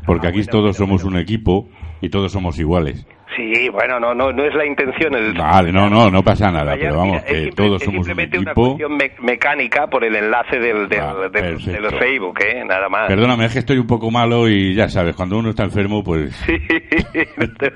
[0.05, 1.67] porque aquí todos somos un equipo
[2.01, 3.05] y todos somos iguales.
[3.35, 5.15] Sí, bueno, no, no, no es la intención.
[5.15, 7.99] El, Vale, no, no, no pasa nada, pero vamos, es que simple- todos es somos
[7.99, 8.65] un simplemente una equipo.
[8.77, 11.71] cuestión me- mecánica por el enlace del, del, Ah, del- perfecto.
[11.71, 12.63] del Facebook, ¿eh?
[12.67, 13.07] Nada más.
[13.07, 16.35] Perdóname, es que estoy un poco malo y ya sabes, cuando uno está enfermo, pues...
[17.37, 17.71] No te.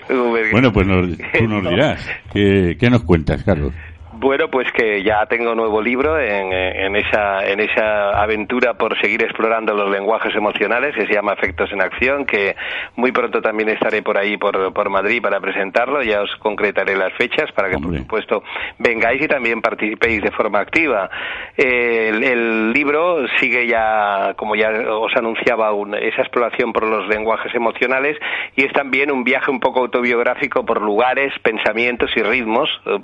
[0.51, 1.69] Bueno, pues nos- tú nos No.
[1.69, 2.05] dirás.
[2.33, 3.73] ¿Qué, qué nos cuentas, Carlos?
[4.17, 9.21] Bueno, pues que ya tengo nuevo libro en, en esa en esa aventura por seguir
[9.21, 12.55] explorando los lenguajes emocionales que se llama Efectos en Acción, que
[12.95, 16.01] muy pronto también estaré por ahí por, por Madrid para presentarlo.
[16.01, 18.41] Ya os concretaré las fechas para que, por supuesto,
[18.79, 21.09] vengáis y también participéis de forma activa.
[21.57, 27.05] Eh, el, el libro sigue ya, como ya os anunciaba, un- esa exploración por los
[27.09, 28.17] lenguajes emocionales
[28.55, 32.99] y es también un viaje un poco autobiográfico por lugares, pensamientos y ritmos eh,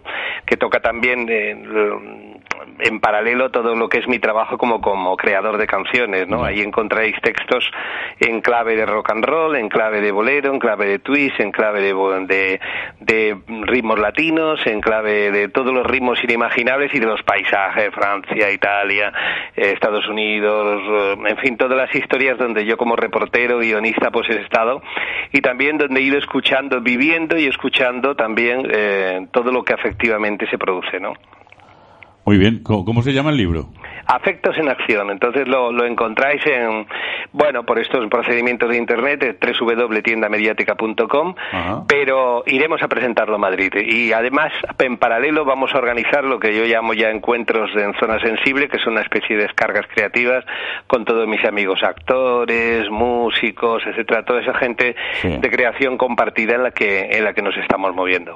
[0.46, 2.32] que toca también eh, l-
[2.80, 6.44] en paralelo todo lo que es mi trabajo como, como creador de canciones, ¿no?
[6.44, 7.70] Ahí encontraréis textos
[8.20, 11.52] en clave de rock and roll, en clave de bolero, en clave de twist, en
[11.52, 11.94] clave de,
[12.28, 12.60] de,
[13.00, 18.52] de ritmos latinos, en clave de todos los ritmos inimaginables y de los paisajes, Francia,
[18.52, 19.12] Italia,
[19.56, 24.30] eh, Estados Unidos, eh, en fin, todas las historias donde yo como reportero, guionista, pues
[24.30, 24.82] he estado
[25.32, 30.48] y también donde he ido escuchando, viviendo y escuchando también eh, todo lo que afectivamente
[30.50, 31.14] se produce, ¿no?
[32.24, 33.70] Muy bien, ¿cómo, cómo se llama el libro?
[34.06, 35.10] Afectos en acción.
[35.10, 36.86] Entonces lo, lo encontráis en,
[37.32, 41.36] bueno, por estos procedimientos de internet, www.tiendamediática.com,
[41.88, 43.72] pero iremos a presentarlo a Madrid.
[43.76, 48.20] Y además, en paralelo, vamos a organizar lo que yo llamo ya encuentros en zona
[48.20, 50.46] sensible, que son una especie de descargas creativas
[50.88, 55.38] con todos mis amigos actores, músicos, etcétera, toda esa gente Sí.
[55.40, 58.36] de creación compartida en la que en la que nos estamos moviendo.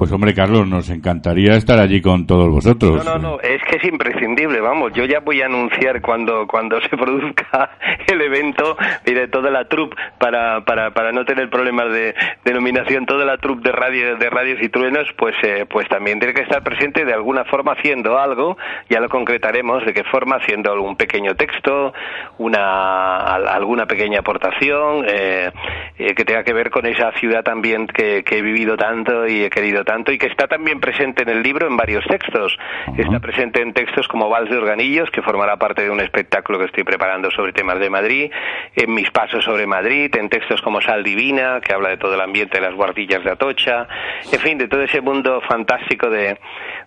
[0.00, 3.04] Pues hombre, Carlos, nos encantaría estar allí con todos vosotros.
[3.04, 6.80] No, no, no, es que es imprescindible, vamos, yo ya voy a anunciar cuando cuando
[6.88, 7.72] se produzca
[8.06, 12.14] el evento, mire, toda la troupe, para, para, para no tener problemas de
[12.46, 16.32] denominación, toda la troupe de radio, de radios y truenos, pues, eh, pues también tiene
[16.32, 18.56] que estar presente de alguna forma haciendo algo,
[18.88, 21.92] ya lo concretaremos, de qué forma, haciendo algún pequeño texto,
[22.38, 25.50] una, al- alguna pequeña aportación, eh,
[25.98, 29.44] eh, que tenga que ver con esa ciudad también que, que he vivido tanto y
[29.44, 32.56] he querido y que está también presente en el libro en varios textos.
[32.96, 36.66] Está presente en textos como Vals de Organillos, que formará parte de un espectáculo que
[36.66, 38.30] estoy preparando sobre temas de Madrid,
[38.76, 42.20] en Mis Pasos sobre Madrid, en textos como Sal Divina, que habla de todo el
[42.20, 43.88] ambiente de las guardillas de Atocha,
[44.32, 46.38] en fin, de todo ese mundo fantástico de,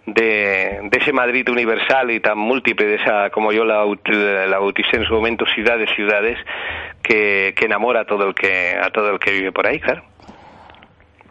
[0.05, 3.83] de, de ese Madrid universal y tan múltiple, de esa, como yo la,
[4.47, 6.37] la bauticé en su momento, ciudades, ciudades,
[7.01, 10.12] que, que enamora a todo el que, a todo el que vive por ahí, claro.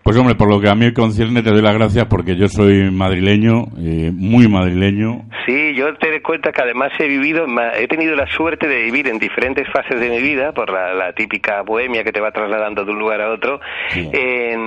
[0.05, 2.91] Pues hombre, por lo que a mí concierne, te doy las gracias porque yo soy
[2.91, 5.23] madrileño, eh, muy madrileño.
[5.47, 9.07] Sí, yo te doy cuenta que además he vivido, he tenido la suerte de vivir
[9.07, 12.85] en diferentes fases de mi vida, por la, la típica bohemia que te va trasladando
[12.85, 13.61] de un lugar a otro,
[13.95, 14.61] en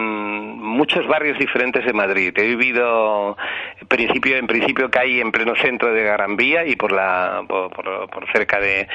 [0.61, 2.31] muchos barrios diferentes de Madrid.
[2.37, 3.35] He vivido
[3.81, 7.71] en principio, en principio caí en pleno centro de Gran Vía y por la, por,
[7.71, 8.87] por- por cerca de,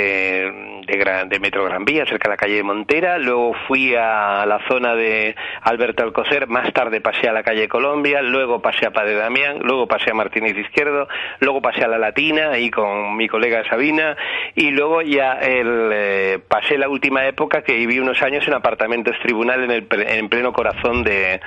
[0.00, 3.18] de, Metro Gran Vía, cerca de la calle de Montera.
[3.18, 8.22] Luego fui a la zona de Alberto Alcocer, más tarde pasé a la calle Colombia,
[8.22, 11.08] luego pasé a Padre Damián, luego pasé a Martínez Izquierdo,
[11.40, 14.16] luego pasé a la Latina, ahí con mi colega Sabina,
[14.54, 19.16] y luego ya el, eh, pasé la última época que viví unos años en apartamentos
[19.22, 21.40] tribunal en, el, en pleno corazón de,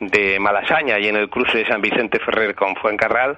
[0.00, 3.36] de Malasaña y en el cruce de San Vicente Ferrer con Fuencarral,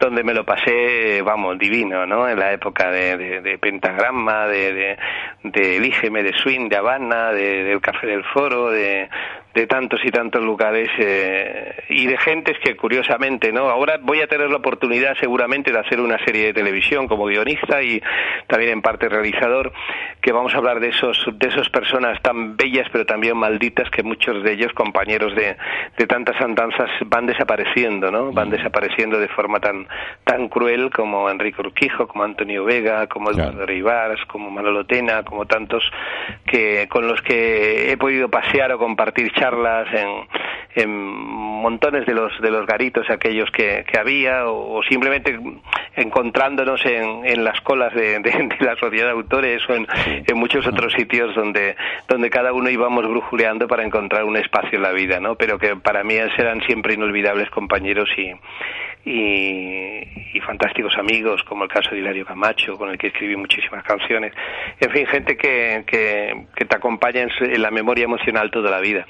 [0.00, 2.28] donde me lo pasé, vamos, divino, ¿no?
[2.28, 4.96] En la época de- de Pentagrama, de, de,
[5.44, 9.08] de Elígeme, de Swing, de Habana, de- del Café del Foro, de,
[9.54, 13.68] de tantos y tantos lugares eh, y de gentes que curiosamente, ¿no?
[13.68, 17.82] Ahora voy a tener la oportunidad seguramente de hacer una serie de televisión como guionista
[17.82, 18.02] y
[18.48, 19.72] también en parte realizador,
[20.20, 24.02] que vamos a hablar de esos, de esas personas tan bellas pero también malditas que
[24.02, 25.56] muchos de ellos, compañeros de,
[25.98, 28.32] de tantas andanzas, van desapareciendo, ¿no?
[28.32, 29.86] Van desapareciendo de forma tan,
[30.24, 33.66] tan cruel como Enrique Urquijo, como Antonio Vega, como Eduardo
[34.26, 35.82] Como Manolo Tena, como tantos
[36.46, 40.26] que con los que he podido pasear o compartir charlas en,
[40.74, 45.38] en montones de los de los garitos aquellos que, había o, simplemente
[45.94, 49.86] encontrándonos en, en las colas de, de, de la sociedad de autores o en,
[50.34, 51.76] muchos otros sitios donde
[52.08, 55.34] donde cada uno íbamos brujuleando para encontrar un espacio en la vida, ¿no?
[55.36, 58.32] Pero que para mí serán siempre inolvidables compañeros y
[59.04, 63.36] y, y, fantásticos amigos, como el caso de Hilario Camacho, con el que escribí
[63.72, 64.32] muchísimas canciones.
[64.80, 68.70] En fin, gente que, que, que te acompaña en, su- en la memoria emocional toda
[68.70, 69.06] la vida.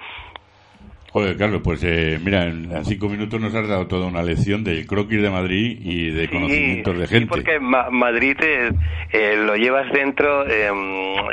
[1.13, 4.87] Joder, Carlos, pues eh, mira, en cinco minutos nos has dado toda una lección del
[4.87, 7.29] croquis de Madrid y de conocimientos de Sí, gente.
[7.29, 8.73] porque Ma- Madrid eh,
[9.13, 10.47] eh, lo llevas dentro.
[10.49, 10.71] eh,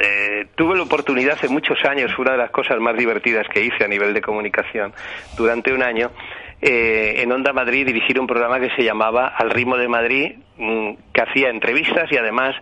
[0.04, 3.86] eh, tuve la oportunidad hace muchos años, una de las cosas más divertidas que hice
[3.86, 4.92] a nivel de comunicación
[5.38, 6.12] durante un año.
[6.62, 10.90] Eh, en Onda Madrid dirigir un programa que se llamaba Al ritmo de Madrid, mm,
[11.14, 12.56] que hacía entrevistas y además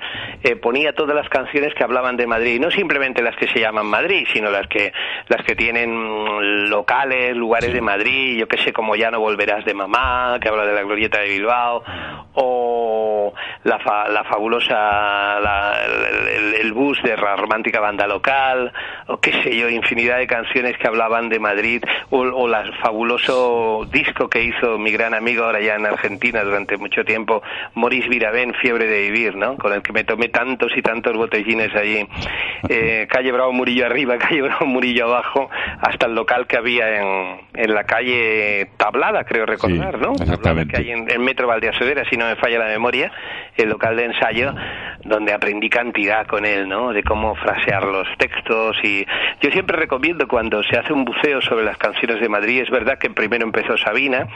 [0.44, 3.88] eh, ponía todas las canciones que hablaban de Madrid, no simplemente las que se llaman
[3.88, 4.92] Madrid, sino las que
[5.30, 9.66] las que tienen mm, locales, lugares de Madrid, yo que sé, como Ya no volverás
[9.66, 11.84] de mamá, que habla de la glorieta de Bilbao,
[12.34, 13.34] o
[13.64, 14.76] la, fa- la fabulosa
[15.40, 15.80] la-
[16.62, 18.72] el, bus de la romántica banda local,
[19.08, 21.82] o qué sé yo, infinidad de canciones que hablaban de Madrid,
[22.12, 26.78] o, o el fabuloso disco que hizo mi gran amigo ahora ya en Argentina durante
[26.78, 27.42] mucho tiempo,
[27.76, 29.58] Maurice Viravén, Fiebre de Vivir, ¿no?
[29.58, 32.08] Con el que me tomé tantos y tantos botellines allí,
[32.70, 37.42] eh, calle Bravo Murillo arriba, calle Bravo Murillo abajo, hasta el local que había en,
[37.54, 40.14] en la calle Tablada, creo recordar, ¿no?
[40.14, 43.12] Tablada que hay en, en Metro Valdeasedera, si no me falla la memoria,
[43.56, 44.54] el local de ensayo,
[45.04, 46.94] donde aprendí cantidad con él, ¿no?
[46.94, 49.06] De cómo frasear los textos y
[49.42, 52.98] yo siempre recomiendo cuando se hace un buceo sobre las canciones de Madrid, es verdad
[52.98, 54.28] que primero empezó Sabina,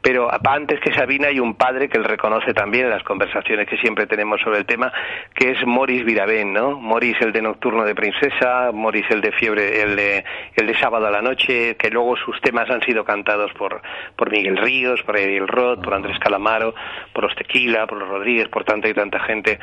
[0.00, 3.76] pero antes que Sabina hay un padre que él reconoce también en las conversaciones que
[3.78, 4.92] siempre tenemos sobre el tema,
[5.34, 6.72] que es Morris Viravén, ¿no?
[6.80, 10.24] Morris el de Nocturno de Princesa, Morris el de Fiebre, el de,
[10.56, 13.80] el de Sábado a la Noche, que luego sus temas han sido cantados por,
[14.16, 16.74] por Miguel Ríos, por Ariel Roth, por Andrés Calamaro,
[17.12, 19.58] por los Tequila, por los Rodríguez, por tanta y tanta gente.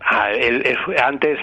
[0.00, 1.38] Ah, él- él fue- antes,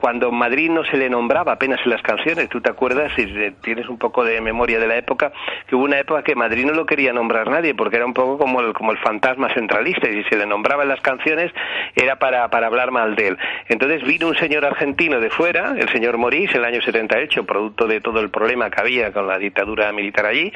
[0.00, 3.26] cuando Madrid no se le nombraba apenas en las canciones, tú te acuerdas, si
[3.62, 5.32] tienes un poco de memoria de la época,
[5.66, 8.38] que hubo una época que Madrid no lo quería nombrar nadie, porque era un poco
[8.38, 11.52] como el, como el fantasma centralista, y si se le nombraba en las canciones
[11.94, 13.38] era para, para hablar mal de él.
[13.68, 17.86] Entonces vino un señor argentino de fuera, el señor Morís, en el año 78, producto
[17.86, 20.52] de todo el problema que había con la dictadura militar allí,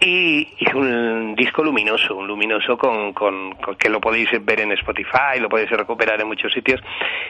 [0.00, 4.72] y hizo un disco luminoso, un luminoso con, con, con- que lo podéis ver en
[4.72, 6.80] Spotify, lo podéis recuperar en muchos sitios,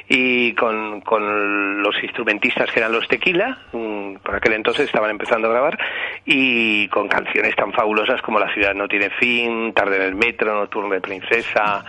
[0.09, 5.49] y con, con los instrumentistas que eran los Tequila, mm, por aquel entonces estaban empezando
[5.49, 5.78] a grabar,
[6.24, 10.54] y con canciones tan fabulosas como La ciudad no tiene fin, Tarde en el metro,
[10.54, 11.84] Nocturno de princesa,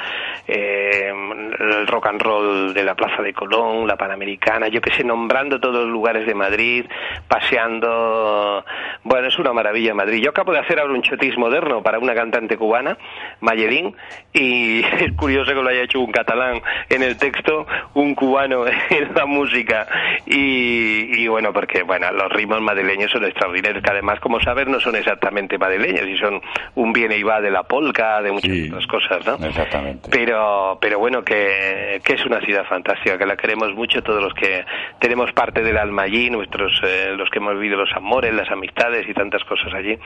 [0.47, 1.11] eh,
[1.59, 5.59] el rock and roll de la Plaza de Colón, la Panamericana, yo que sé, nombrando
[5.59, 6.85] todos los lugares de Madrid,
[7.27, 8.65] paseando,
[9.03, 10.21] bueno, es una maravilla Madrid.
[10.23, 12.97] Yo acabo de hacer ahora un chotis moderno para una cantante cubana,
[13.41, 13.95] Mayelín,
[14.33, 19.13] y es curioso que lo haya hecho un catalán en el texto, un cubano en
[19.13, 19.87] la música,
[20.25, 24.95] y, bueno, porque bueno, los ritmos madrileños son extraordinarios, que además, como sabes, no son
[24.95, 26.41] exactamente madrileños, y son
[26.75, 29.45] un viene y va de la polca, de muchas otras cosas, ¿no?
[29.45, 30.09] Exactamente.
[30.11, 34.33] pero pero bueno que, que es una ciudad fantástica que la queremos mucho todos los
[34.33, 34.65] que
[34.99, 39.07] tenemos parte del alma allí nuestros eh, los que hemos vivido los amores las amistades
[39.07, 39.97] y tantas cosas allí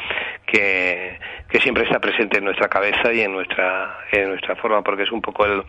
[0.46, 5.04] que, que siempre está presente en nuestra cabeza y en nuestra en nuestra forma porque
[5.04, 5.64] es un poco el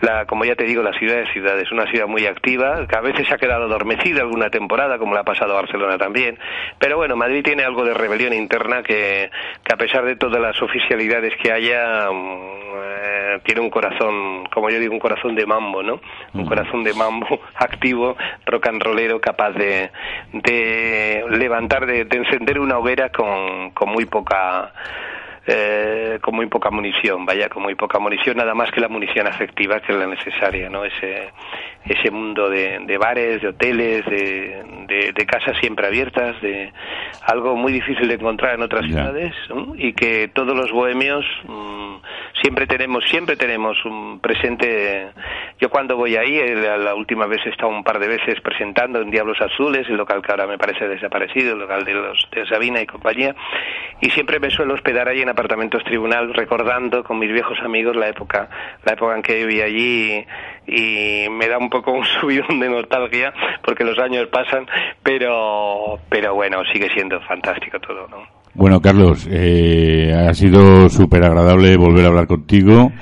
[0.00, 2.96] la como ya te digo la ciudad de ciudad es una ciudad muy activa que
[2.96, 6.38] a veces se ha quedado adormecida alguna temporada como le ha pasado a Barcelona también
[6.78, 9.30] pero bueno Madrid tiene algo de rebelión interna que,
[9.62, 12.38] que a pesar de todas las oficialidades que haya mm,
[12.76, 16.00] eh, tiene un corazón, como yo digo, un corazón de mambo, ¿no?
[16.32, 18.16] Un corazón de mambo activo,
[18.46, 19.90] rock and rollero, capaz de,
[20.32, 24.72] de levantar, de, de encender una hoguera con, con muy poca
[25.46, 29.26] eh, con muy poca munición, vaya, con muy poca munición, nada más que la munición
[29.26, 30.84] afectiva que es la necesaria, ¿no?
[30.84, 31.32] Ese,
[31.86, 36.72] ese mundo de, de bares, de hoteles, de, de, de casas siempre abiertas, de
[37.26, 39.74] algo muy difícil de encontrar en otras ciudades ¿no?
[39.76, 41.96] y que todos los bohemios mm,
[42.42, 45.08] siempre tenemos siempre tenemos un presente.
[45.60, 48.40] Yo cuando voy ahí, eh, la, la última vez he estado un par de veces
[48.40, 52.28] presentando en Diablos Azules, el local que ahora me parece desaparecido, el local de los
[52.32, 53.34] de Sabina y compañía,
[54.00, 58.08] y siempre me suelo hospedar allí en apartamentos tribunal, recordando con mis viejos amigos la
[58.08, 58.48] época
[58.84, 60.24] la época en que viví allí
[60.66, 63.32] y, y me da un poco un subidón de nostalgia
[63.62, 64.66] porque los años pasan,
[65.02, 68.18] pero pero bueno sigue siendo fantástico todo, ¿no?
[68.54, 72.92] Bueno, Carlos, eh, ha sido súper agradable volver a hablar contigo.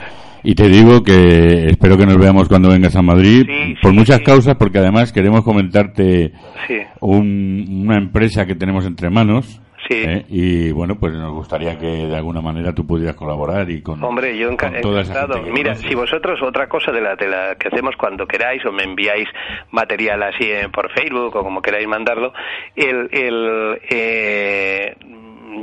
[0.45, 3.97] Y te digo que espero que nos veamos cuando vengas a Madrid, Sí, por sí,
[3.99, 4.25] muchas sí.
[4.25, 6.33] causas, porque además queremos comentarte
[6.67, 6.79] Sí.
[7.01, 9.61] un- una empresa que tenemos entre manos.
[9.89, 9.95] Sí.
[10.07, 10.25] ¿eh?
[10.29, 14.37] Y bueno, pues nos gustaría que de alguna manera tú pudieras colaborar y con, Hombre,
[14.39, 15.43] yo enca- con encantado.
[15.43, 15.89] Mira, conoces.
[15.89, 19.29] si vosotros otra cosa de la, de la que hacemos cuando queráis o me enviáis
[19.73, 22.33] material así eh, por Facebook o como queráis mandarlo,
[22.77, 24.95] el, el, eh,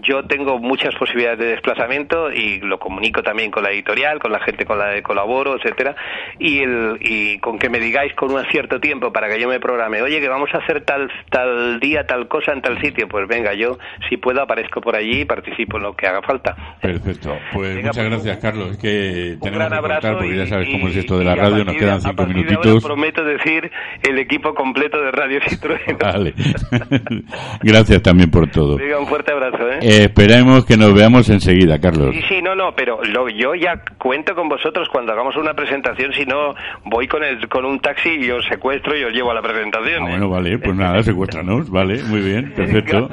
[0.03, 4.39] yo tengo muchas posibilidades de desplazamiento y lo comunico también con la editorial, con la
[4.39, 5.95] gente con la que colaboro, etcétera,
[6.39, 9.59] y el y con que me digáis con un cierto tiempo para que yo me
[9.59, 13.27] programe, oye, que vamos a hacer tal tal día tal cosa en tal sitio, pues
[13.27, 13.77] venga, yo
[14.09, 16.55] si puedo aparezco por allí y participo en lo que haga falta.
[16.81, 17.35] Perfecto.
[17.53, 18.77] Pues Venga, muchas pues, gracias, Carlos.
[18.77, 21.35] Que Un tenemos gran que abrazo porque ya y- sabes cómo es esto de la
[21.35, 21.65] radio.
[21.65, 22.83] Nos quedan cinco partir de ahora minutitos.
[22.83, 23.71] prometo decir
[24.07, 25.97] el equipo completo de Radio Citroën.
[25.99, 26.33] Vale.
[27.61, 28.77] Gracias también por todo.
[28.77, 29.78] Venga, un fuerte abrazo, ¿eh?
[29.82, 32.13] Eh, esperemos que nos veamos enseguida, Carlos.
[32.15, 36.13] Sí, sí, no, no, pero lo- yo ya cuento con vosotros cuando hagamos una presentación,
[36.13, 36.53] si no,
[36.86, 40.03] voy con el, con un taxi y os secuestro y os llevo a la presentación.
[40.03, 40.11] Ah, ¿eh?
[40.11, 43.09] bueno, vale, pues nada, secuéstranos, vale, muy bien, perfecto.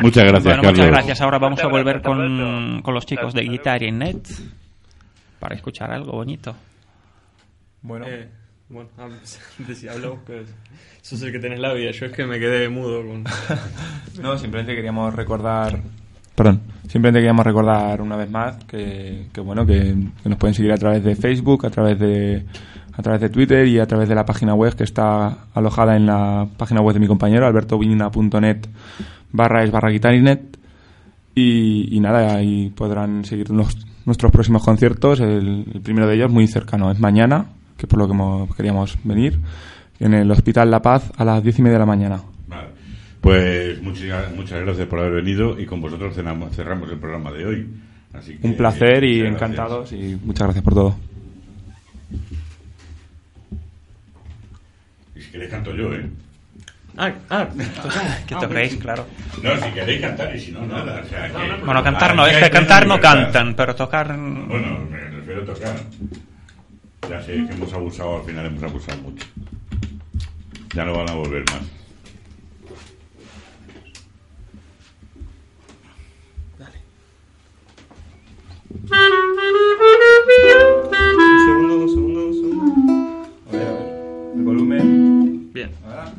[0.00, 0.78] Muchas gracias, Bueno, Carlos.
[0.78, 1.20] muchas gracias.
[1.20, 4.26] Ahora vamos a volver con, con los chicos de Guitar y Net
[5.38, 6.54] para escuchar algo bonito.
[7.82, 8.06] Bueno.
[8.08, 8.28] Eh,
[8.68, 9.40] bueno, antes
[9.78, 10.42] si hablo, que
[11.02, 11.90] sos el que tenés la vida.
[11.90, 13.24] Yo es que me quedé mudo con...
[14.22, 15.78] No, simplemente queríamos recordar.
[16.34, 20.76] Perdón, simplemente queríamos recordar una vez más que, que bueno, que, nos pueden seguir a
[20.76, 22.44] través de Facebook, a través de
[22.96, 26.06] a través de Twitter y a través de la página web que está alojada en
[26.06, 28.68] la página web de mi compañero albertovina.net
[29.32, 30.58] barra es barra guitarinet
[31.34, 35.20] y, nada, ahí podrán seguir nuestros próximos conciertos.
[35.20, 38.08] El, primero de ellos, muy cercano, es mañana, que es por lo
[38.46, 39.40] que queríamos venir,
[39.98, 42.20] en el Hospital La Paz a las diez y media de la mañana.
[43.24, 47.46] Pues muchas, muchas gracias por haber venido y con vosotros cenamos- cerramos el programa de
[47.46, 47.66] hoy.
[48.12, 49.34] Así que, Un placer y gracias.
[49.34, 50.96] encantados y muchas gracias por todo.
[55.16, 56.06] Y si queréis canto yo, ¿eh?
[56.98, 57.48] Ah, ah,
[58.26, 59.06] que toquéis, claro.
[59.42, 61.02] No, si queréis cantar y si no, nada.
[61.02, 64.08] O sea, que- Bueno, cantar no, es que cantar no cantan, pero tocar...
[64.08, 65.76] Bueno, me refiero a tocar.
[67.08, 69.26] Ya sé que hemos abusado, al final hemos abusado mucho.
[70.74, 71.62] Ya no van a volver más.
[78.74, 78.88] Un
[81.46, 82.64] segundo, un segundo, un segundo.
[83.46, 83.86] A ver, a ver.
[84.34, 85.52] El volumen.
[85.52, 85.70] Bien.
[85.86, 86.12] Ahora.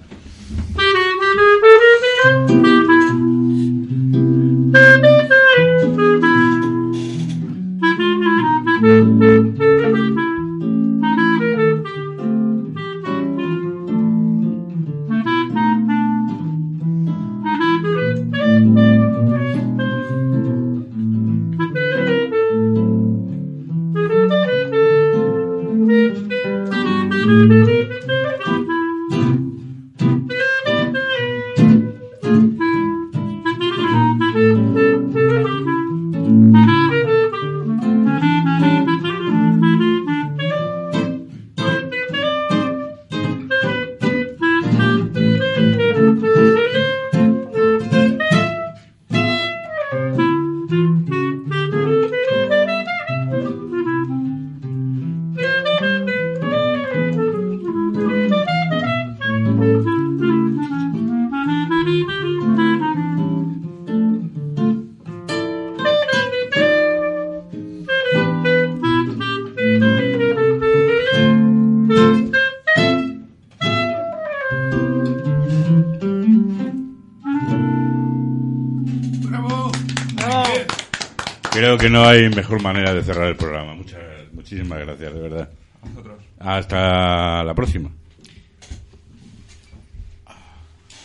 [81.96, 83.74] No hay mejor manera de cerrar el programa.
[83.74, 84.02] Muchas,
[84.34, 85.50] muchísimas gracias, de verdad.
[85.82, 86.18] A vosotros.
[86.40, 87.90] Hasta la próxima.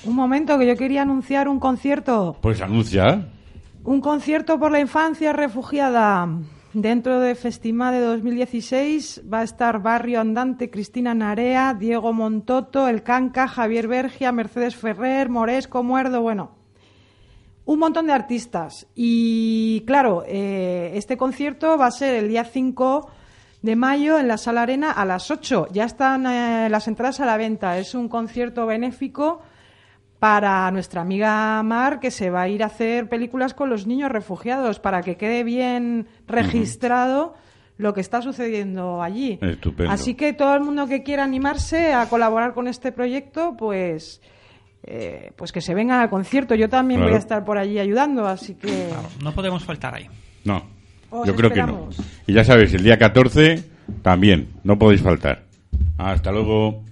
[0.03, 2.37] Un momento, que yo quería anunciar un concierto.
[2.41, 3.29] Pues anuncia.
[3.85, 6.29] Un concierto por la infancia refugiada.
[6.73, 13.05] dentro de Festimá de 2016 va a estar Barrio Andante, Cristina Narea, Diego Montoto, El
[13.05, 16.60] Canca, Javier Bergia, Mercedes Ferrer, Moresco, Muerdo, bueno,
[17.65, 18.87] un montón de artistas.
[18.95, 23.11] Y claro, eh, este concierto va a ser el día 5
[23.63, 25.69] de mayo en la Sala Arena a las 8.
[25.73, 27.79] Ya están eh, las entradas a la venta.
[27.79, 29.43] Es un concierto benéfico
[30.19, 34.13] para nuestra amiga Mar, que se va a ir a hacer películas con los niños
[34.13, 37.35] refugiados, para que quede bien registrado
[37.79, 39.39] lo que está sucediendo allí.
[39.41, 39.91] Estupendo.
[39.91, 44.21] Así que todo el mundo que quiera animarse a colaborar con este proyecto, pues,
[44.93, 46.55] eh, pues que se vengan al concierto.
[46.57, 47.17] Yo también voy Claro.
[47.17, 48.89] a estar por allí ayudando, así que
[49.23, 50.09] No podemos faltar ahí.
[50.45, 50.65] No,
[51.11, 51.89] Os yo creo que no.
[52.27, 53.63] Y ya sabéis, el día 14
[54.03, 55.45] también, no podéis faltar.
[55.99, 56.83] Hasta luego.